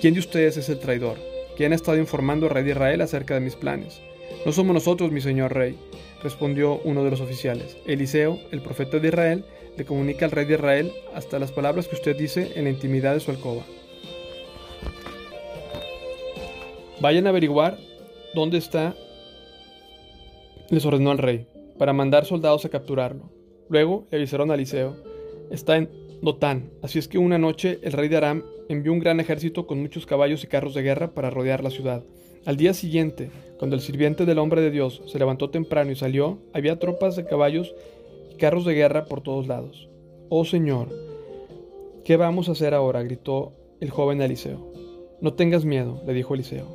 ¿quién 0.01 0.15
de 0.15 0.21
ustedes 0.21 0.57
es 0.57 0.69
el 0.69 0.79
traidor? 0.79 1.19
¿Quién 1.59 1.73
ha 1.73 1.75
estado 1.75 1.99
informando 1.99 2.47
al 2.47 2.53
rey 2.53 2.63
de 2.63 2.71
Israel 2.71 3.01
acerca 3.01 3.35
de 3.35 3.41
mis 3.41 3.57
planes? 3.57 4.01
No 4.47 4.53
somos 4.53 4.75
nosotros, 4.75 5.11
mi 5.11 5.21
señor 5.21 5.55
rey, 5.55 5.77
respondió 6.23 6.81
uno 6.85 7.03
de 7.03 7.11
los 7.11 7.21
oficiales. 7.21 7.77
Eliseo, 7.85 8.39
el 8.53 8.63
profeta 8.63 9.01
de 9.01 9.09
Israel, 9.09 9.45
le 9.77 9.85
comunica 9.85 10.25
al 10.25 10.31
rey 10.31 10.45
de 10.45 10.55
Israel 10.55 10.93
hasta 11.17 11.41
las 11.41 11.51
palabras 11.51 11.89
que 11.89 11.97
usted 11.97 12.17
dice 12.17 12.53
en 12.55 12.63
la 12.63 12.71
intimidad 12.71 13.15
de 13.15 13.19
su 13.19 13.33
alcoba. 13.33 13.65
Vayan 17.01 17.27
a 17.27 17.31
averiguar 17.31 17.77
dónde 18.37 18.59
está, 18.59 18.95
les 20.71 20.87
ordenó 20.87 21.11
al 21.11 21.19
rey, 21.19 21.49
para 21.77 21.93
mandar 21.93 22.25
soldados 22.25 22.65
a 22.67 22.69
capturarlo. 22.69 23.33
Luego 23.69 24.07
le 24.13 24.19
avisaron 24.19 24.53
a 24.53 24.55
Eliseo, 24.55 24.95
está 25.51 25.77
en 25.77 25.91
Dotán, 26.23 26.71
así 26.85 27.01
es 27.01 27.09
que 27.09 27.19
una 27.19 27.37
noche 27.37 27.81
el 27.83 27.95
rey 27.95 28.09
de 28.09 28.17
Aram 28.17 28.45
envió 28.69 28.93
un 28.93 28.99
gran 28.99 29.21
ejército 29.21 29.67
con 29.67 29.81
muchos 29.81 30.07
caballos 30.07 30.45
y 30.45 30.47
carros 30.47 30.75
de 30.75 30.83
guerra 30.83 31.15
para 31.15 31.31
rodear 31.31 31.63
la 31.63 31.71
ciudad. 31.71 32.05
Al 32.45 32.57
día 32.57 32.75
siguiente, 32.75 33.31
cuando 33.59 33.77
el 33.77 33.83
sirviente 33.83 34.25
del 34.25 34.39
hombre 34.39 34.61
de 34.61 34.71
Dios 34.71 35.03
se 35.07 35.19
levantó 35.19 35.51
temprano 35.51 35.91
y 35.91 35.97
salió, 35.97 36.39
había 36.53 36.79
tropas 36.79 37.17
de 37.17 37.25
caballos 37.25 37.75
y 38.33 38.37
carros 38.37 38.65
de 38.65 38.75
guerra 38.75 39.07
por 39.07 39.23
todos 39.23 39.47
lados. 39.47 39.89
Oh 40.29 40.45
Señor, 40.45 40.89
¿qué 42.05 42.17
vamos 42.17 42.49
a 42.49 42.53
hacer 42.53 42.75
ahora? 42.75 43.03
gritó 43.03 43.53
el 43.81 43.91
joven 43.91 44.21
Eliseo. 44.23 44.73
No 45.21 45.33
tengas 45.35 45.65
miedo, 45.65 46.01
le 46.07 46.15
dijo 46.15 46.35
Eliseo. 46.35 46.67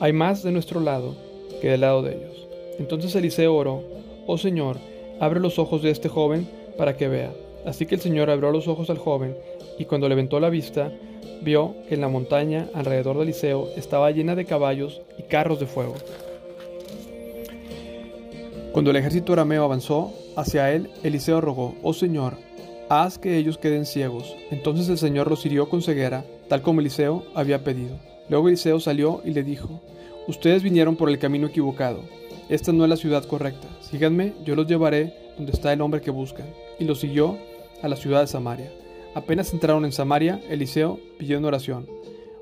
Hay 0.00 0.12
más 0.12 0.42
de 0.42 0.52
nuestro 0.52 0.80
lado 0.80 1.16
que 1.60 1.68
del 1.68 1.80
lado 1.80 2.02
de 2.02 2.16
ellos. 2.16 2.48
Entonces 2.78 3.14
Eliseo 3.14 3.54
oró, 3.54 3.82
Oh 4.26 4.38
Señor, 4.38 4.76
abre 5.20 5.40
los 5.40 5.58
ojos 5.58 5.82
de 5.82 5.90
este 5.90 6.08
joven 6.08 6.48
para 6.76 6.96
que 6.96 7.08
vea. 7.08 7.32
Así 7.64 7.86
que 7.86 7.96
el 7.96 8.00
Señor 8.00 8.30
abrió 8.30 8.50
los 8.50 8.68
ojos 8.68 8.90
al 8.90 8.98
joven, 8.98 9.36
y 9.78 9.84
cuando 9.84 10.08
levantó 10.08 10.38
la 10.38 10.50
vista, 10.50 10.92
vio 11.42 11.74
que 11.88 11.94
en 11.94 12.00
la 12.00 12.08
montaña 12.08 12.68
alrededor 12.74 13.16
de 13.16 13.24
Eliseo 13.24 13.68
estaba 13.76 14.10
llena 14.10 14.34
de 14.34 14.44
caballos 14.44 15.00
y 15.18 15.22
carros 15.22 15.60
de 15.60 15.66
fuego. 15.66 15.94
Cuando 18.72 18.90
el 18.90 18.96
ejército 18.96 19.32
arameo 19.32 19.64
avanzó 19.64 20.12
hacia 20.36 20.72
él, 20.72 20.90
Eliseo 21.02 21.40
rogó, 21.40 21.74
Oh 21.82 21.94
Señor, 21.94 22.34
haz 22.88 23.18
que 23.18 23.36
ellos 23.36 23.58
queden 23.58 23.86
ciegos. 23.86 24.36
Entonces 24.50 24.88
el 24.88 24.98
Señor 24.98 25.28
los 25.28 25.44
hirió 25.44 25.68
con 25.68 25.82
ceguera, 25.82 26.24
tal 26.48 26.62
como 26.62 26.80
Eliseo 26.80 27.24
había 27.34 27.64
pedido. 27.64 27.96
Luego 28.28 28.48
Eliseo 28.48 28.78
salió 28.78 29.22
y 29.24 29.30
le 29.30 29.42
dijo, 29.42 29.80
Ustedes 30.28 30.62
vinieron 30.62 30.96
por 30.96 31.08
el 31.08 31.18
camino 31.18 31.46
equivocado. 31.46 32.02
Esta 32.48 32.72
no 32.72 32.84
es 32.84 32.90
la 32.90 32.96
ciudad 32.96 33.24
correcta. 33.24 33.66
Síganme, 33.80 34.34
yo 34.44 34.54
los 34.54 34.66
llevaré 34.66 35.14
donde 35.36 35.52
está 35.52 35.72
el 35.72 35.80
hombre 35.80 36.00
que 36.02 36.10
buscan. 36.10 36.46
Y 36.78 36.84
los 36.84 37.00
siguió 37.00 37.38
a 37.82 37.88
la 37.88 37.96
ciudad 37.96 38.20
de 38.20 38.26
Samaria. 38.26 38.70
Apenas 39.18 39.52
entraron 39.52 39.84
en 39.84 39.90
Samaria, 39.90 40.40
Eliseo 40.48 41.00
pidió 41.18 41.38
en 41.38 41.44
oración, 41.44 41.88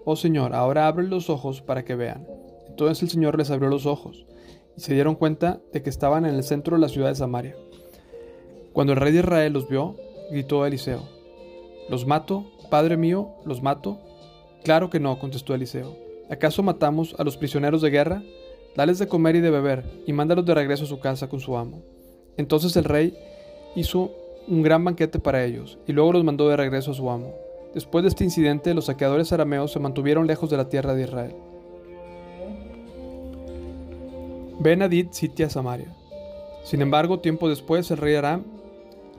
Oh 0.05 0.15
Señor, 0.15 0.55
ahora 0.55 0.87
abre 0.87 1.07
los 1.07 1.31
ojos 1.31 1.63
para 1.63 1.87
que 1.87 1.95
vean. 1.95 2.27
Entonces 2.69 3.03
el 3.03 3.09
Señor 3.09 3.39
les 3.39 3.51
abrió 3.51 3.71
los 3.71 3.87
ojos, 3.87 4.27
y 4.77 4.83
se 4.83 4.93
dieron 4.93 5.15
cuenta 5.15 5.59
de 5.73 5.83
que 5.83 5.89
estaban 5.89 6.27
en 6.27 6.35
el 6.35 6.45
centro 6.45 6.77
de 6.77 6.83
la 6.83 6.91
ciudad 6.91 7.09
de 7.09 7.15
Samaria. 7.15 7.57
Cuando 8.75 8.93
el 8.93 8.99
rey 8.99 9.11
de 9.11 9.21
Israel 9.21 9.55
los 9.55 9.71
vio, 9.71 9.97
gritó 10.31 10.67
Eliseo, 10.67 11.01
¿Los 11.89 12.07
mato, 12.07 12.45
padre 12.69 12.99
mío? 12.99 13.31
¿Los 13.47 13.63
mato? 13.63 13.99
Claro 14.63 14.91
que 14.91 15.01
no, 15.01 15.19
contestó 15.19 15.55
Eliseo. 15.55 15.97
¿Acaso 16.29 16.63
matamos 16.63 17.17
a 17.19 17.25
los 17.25 17.39
prisioneros 17.39 17.81
de 17.81 17.89
guerra? 17.89 18.23
Dales 18.77 18.99
de 18.99 19.09
comer 19.09 19.37
y 19.37 19.41
de 19.41 19.51
beber, 19.51 19.83
y 20.07 20.13
mándalos 20.13 20.45
de 20.45 20.55
regreso 20.55 20.85
a 20.85 20.89
su 20.89 21.01
casa 21.01 21.31
con 21.31 21.41
su 21.41 21.57
amo. 21.57 21.83
Entonces 22.37 22.77
el 22.77 22.85
rey 22.85 23.17
hizo 23.77 24.26
un 24.49 24.63
gran 24.63 24.85
banquete 24.85 25.19
para 25.19 25.45
ellos, 25.45 25.79
y 25.87 25.93
luego 25.93 26.13
los 26.13 26.25
mandó 26.25 26.49
de 26.49 26.57
regreso 26.57 26.93
a 26.93 26.95
su 26.95 27.11
amo. 27.11 27.35
Después 27.75 28.03
de 28.03 28.09
este 28.09 28.25
incidente, 28.25 28.75
los 28.75 28.87
saqueadores 28.87 29.33
arameos 29.33 29.73
se 29.73 29.81
mantuvieron 29.81 30.27
lejos 30.27 30.49
de 30.51 30.57
la 30.57 30.69
tierra 30.69 30.95
de 30.95 31.03
Israel. 31.03 31.35
Ben 34.59 34.83
Hadid 34.83 35.09
sitia 35.11 35.51
Samaria. 35.51 35.95
Sin 36.65 36.81
embargo, 36.81 37.21
tiempo 37.21 37.49
después, 37.49 37.91
el 37.91 37.99
rey 37.99 38.15
Aram 38.15 38.45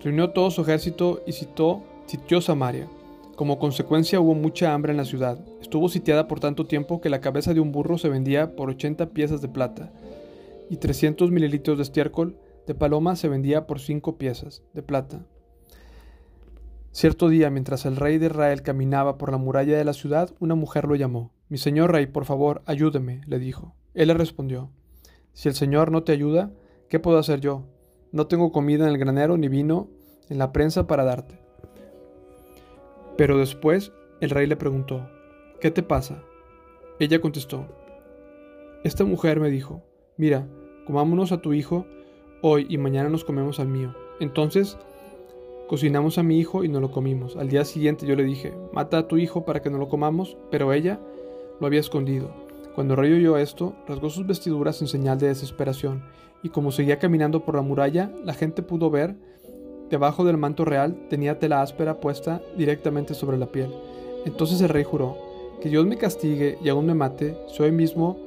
reunió 0.04 0.32
todo 0.32 0.50
su 0.52 0.62
ejército 0.62 1.22
y 1.28 1.34
citó, 1.34 1.84
sitió 2.08 2.42
Samaria. 2.42 2.88
Como 3.36 3.60
consecuencia 3.60 4.20
hubo 4.20 4.34
mucha 4.34 4.74
hambre 4.74 4.92
en 4.92 4.98
la 4.98 5.06
ciudad. 5.06 5.38
Estuvo 5.62 5.90
sitiada 5.90 6.28
por 6.28 6.40
tanto 6.40 6.66
tiempo 6.66 7.00
que 7.02 7.10
la 7.10 7.22
cabeza 7.22 7.54
de 7.54 7.60
un 7.60 7.72
burro 7.72 8.00
se 8.00 8.10
vendía 8.10 8.56
por 8.56 8.70
80 8.70 9.12
piezas 9.12 9.42
de 9.42 9.48
plata 9.48 9.92
y 10.70 10.78
300 10.78 11.30
mililitros 11.30 11.78
de 11.78 11.84
estiércol 11.84 12.36
de 12.68 12.76
paloma 12.76 13.16
se 13.16 13.30
vendía 13.30 13.66
por 13.66 13.80
5 13.80 14.18
piezas 14.18 14.62
de 14.74 14.84
plata. 14.84 15.26
Cierto 16.92 17.30
día, 17.30 17.50
mientras 17.50 17.86
el 17.86 17.96
rey 17.96 18.18
de 18.18 18.26
Israel 18.26 18.62
caminaba 18.62 19.18
por 19.18 19.32
la 19.32 19.38
muralla 19.38 19.78
de 19.78 19.86
la 19.86 19.94
ciudad, 19.94 20.32
una 20.40 20.56
mujer 20.56 20.86
lo 20.86 20.96
llamó. 20.96 21.32
Mi 21.48 21.58
señor 21.58 21.94
rey, 21.94 22.08
por 22.08 22.26
favor, 22.26 22.62
ayúdeme, 22.66 23.22
le 23.26 23.40
dijo. 23.40 23.74
Él 23.94 24.10
le 24.10 24.16
respondió, 24.16 24.70
Si 25.32 25.48
el 25.48 25.56
Señor 25.56 25.92
no 25.92 26.04
te 26.04 26.12
ayuda, 26.12 26.52
¿qué 26.90 27.00
puedo 27.00 27.18
hacer 27.18 27.40
yo? 27.40 27.64
No 28.12 28.28
tengo 28.28 28.52
comida 28.52 28.86
en 28.86 28.92
el 28.92 28.98
granero 28.98 29.38
ni 29.38 29.48
vino 29.48 29.90
en 30.30 30.38
la 30.38 30.52
prensa 30.52 30.88
para 30.88 31.06
darte. 31.06 31.40
Pero 33.16 33.38
después 33.38 33.94
el 34.20 34.30
rey 34.30 34.46
le 34.46 34.58
preguntó, 34.58 35.10
¿qué 35.62 35.72
te 35.72 35.84
pasa? 35.84 36.22
Ella 37.00 37.22
contestó, 37.22 37.68
esta 38.84 39.06
mujer 39.06 39.40
me 39.40 39.50
dijo, 39.50 39.84
mira, 40.18 40.48
comámonos 40.86 41.32
a 41.32 41.42
tu 41.42 41.54
hijo 41.54 41.86
hoy 42.42 42.66
y 42.70 42.78
mañana 42.78 43.10
nos 43.10 43.24
comemos 43.24 43.60
al 43.60 43.68
mío. 43.68 43.94
Entonces 44.20 44.78
Cocinamos 45.68 46.18
a 46.18 46.24
mi 46.24 46.40
hijo 46.40 46.64
y 46.64 46.70
no 46.70 46.80
lo 46.80 46.92
comimos. 46.92 47.36
Al 47.36 47.50
día 47.50 47.66
siguiente 47.66 48.06
yo 48.06 48.16
le 48.16 48.24
dije, 48.24 48.54
mata 48.72 49.00
a 49.00 49.08
tu 49.10 49.18
hijo 49.18 49.44
para 49.44 49.62
que 49.62 49.70
no 49.70 49.78
lo 49.78 49.90
comamos, 49.90 50.38
pero 50.50 50.72
ella 50.72 50.98
lo 51.60 51.68
había 51.68 51.82
escondido. 51.82 52.32
Cuando 52.74 52.94
el 52.94 53.00
rey 53.00 53.12
oyó 53.12 53.38
esto, 53.38 53.76
rasgó 53.86 54.10
sus 54.10 54.26
vestiduras 54.26 54.82
en 54.82 54.88
señal 54.88 55.20
de 55.20 55.28
desesperación, 55.28 56.06
y 56.42 56.50
como 56.50 56.72
seguía 56.72 57.00
caminando 57.00 57.44
por 57.44 57.56
la 57.56 57.64
muralla, 57.64 58.14
la 58.24 58.34
gente 58.34 58.64
pudo 58.64 58.90
ver, 58.90 59.18
debajo 59.90 60.24
del 60.24 60.38
manto 60.38 60.64
real 60.64 60.96
tenía 61.10 61.38
tela 61.38 61.62
áspera 61.62 62.00
puesta 62.00 62.42
directamente 62.58 63.14
sobre 63.14 63.38
la 63.38 63.48
piel. 63.48 63.74
Entonces 64.26 64.62
el 64.62 64.70
rey 64.70 64.86
juró, 64.86 65.18
que 65.62 65.68
Dios 65.68 65.86
me 65.86 65.98
castigue 65.98 66.58
y 66.64 66.70
aún 66.70 66.86
me 66.86 66.94
mate, 66.94 67.38
si 67.50 67.62
hoy 67.62 67.74
mismo 67.74 68.18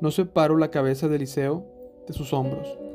no 0.00 0.10
separo 0.10 0.56
la 0.56 0.72
cabeza 0.72 1.06
de 1.06 1.14
Eliseo 1.14 1.64
de 2.08 2.12
sus 2.12 2.32
hombros. 2.32 2.87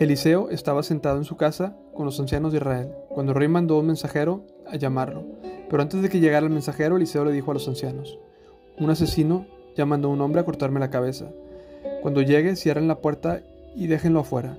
Eliseo 0.00 0.50
estaba 0.50 0.82
sentado 0.82 1.18
en 1.18 1.24
su 1.24 1.36
casa 1.36 1.76
con 1.94 2.04
los 2.04 2.18
ancianos 2.18 2.50
de 2.50 2.58
Israel, 2.58 2.88
cuando 3.10 3.30
el 3.30 3.38
rey 3.38 3.46
mandó 3.46 3.78
un 3.78 3.86
mensajero 3.86 4.44
a 4.66 4.74
llamarlo. 4.76 5.24
Pero 5.70 5.82
antes 5.82 6.02
de 6.02 6.08
que 6.08 6.18
llegara 6.18 6.44
el 6.44 6.52
mensajero, 6.52 6.96
Eliseo 6.96 7.24
le 7.24 7.30
dijo 7.30 7.52
a 7.52 7.54
los 7.54 7.68
ancianos, 7.68 8.18
Un 8.76 8.90
asesino 8.90 9.46
ya 9.76 9.86
mandó 9.86 10.10
un 10.10 10.20
hombre 10.20 10.40
a 10.40 10.44
cortarme 10.44 10.80
la 10.80 10.90
cabeza. 10.90 11.26
Cuando 12.02 12.22
llegue, 12.22 12.56
cierren 12.56 12.88
la 12.88 12.98
puerta 12.98 13.42
y 13.76 13.86
déjenlo 13.86 14.20
afuera. 14.20 14.58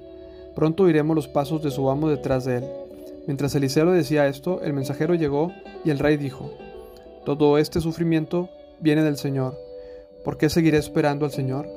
Pronto 0.56 0.84
oiremos 0.84 1.16
los 1.16 1.28
pasos 1.28 1.62
de 1.62 1.72
su 1.72 1.90
amo 1.90 2.08
detrás 2.08 2.46
de 2.46 2.58
él. 2.58 2.64
Mientras 3.28 3.54
Eliseo 3.56 3.92
decía 3.92 4.28
esto, 4.28 4.62
el 4.62 4.72
mensajero 4.72 5.16
llegó 5.16 5.52
y 5.84 5.90
el 5.90 6.00
rey 6.00 6.16
dijo, 6.16 6.50
Todo 7.26 7.58
este 7.58 7.82
sufrimiento 7.82 8.50
viene 8.80 9.04
del 9.04 9.18
Señor. 9.18 9.58
¿Por 10.24 10.38
qué 10.38 10.50
seguiré 10.50 10.78
esperando 10.78 11.26
al 11.26 11.32
Señor? 11.32 11.68